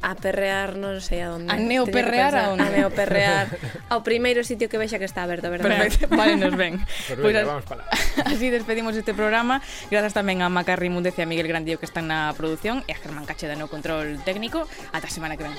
[0.05, 1.49] a perrear non sei a onde.
[1.49, 2.69] A neoperrear a onde?
[2.69, 3.49] A neoperrear
[3.89, 5.73] ao primeiro sitio que vexa que está aberto, verdad?
[5.73, 6.85] Perfecto, vale, nos ven.
[6.85, 7.89] Perfecto, pues, pois as, vamos para
[8.29, 9.65] Así despedimos este programa.
[9.89, 13.01] Grazas tamén a Maca Rimúndez e a Miguel Grandío que están na produción e a
[13.01, 14.69] Germán Cacheda no control técnico.
[14.93, 15.57] Ata semana que ven.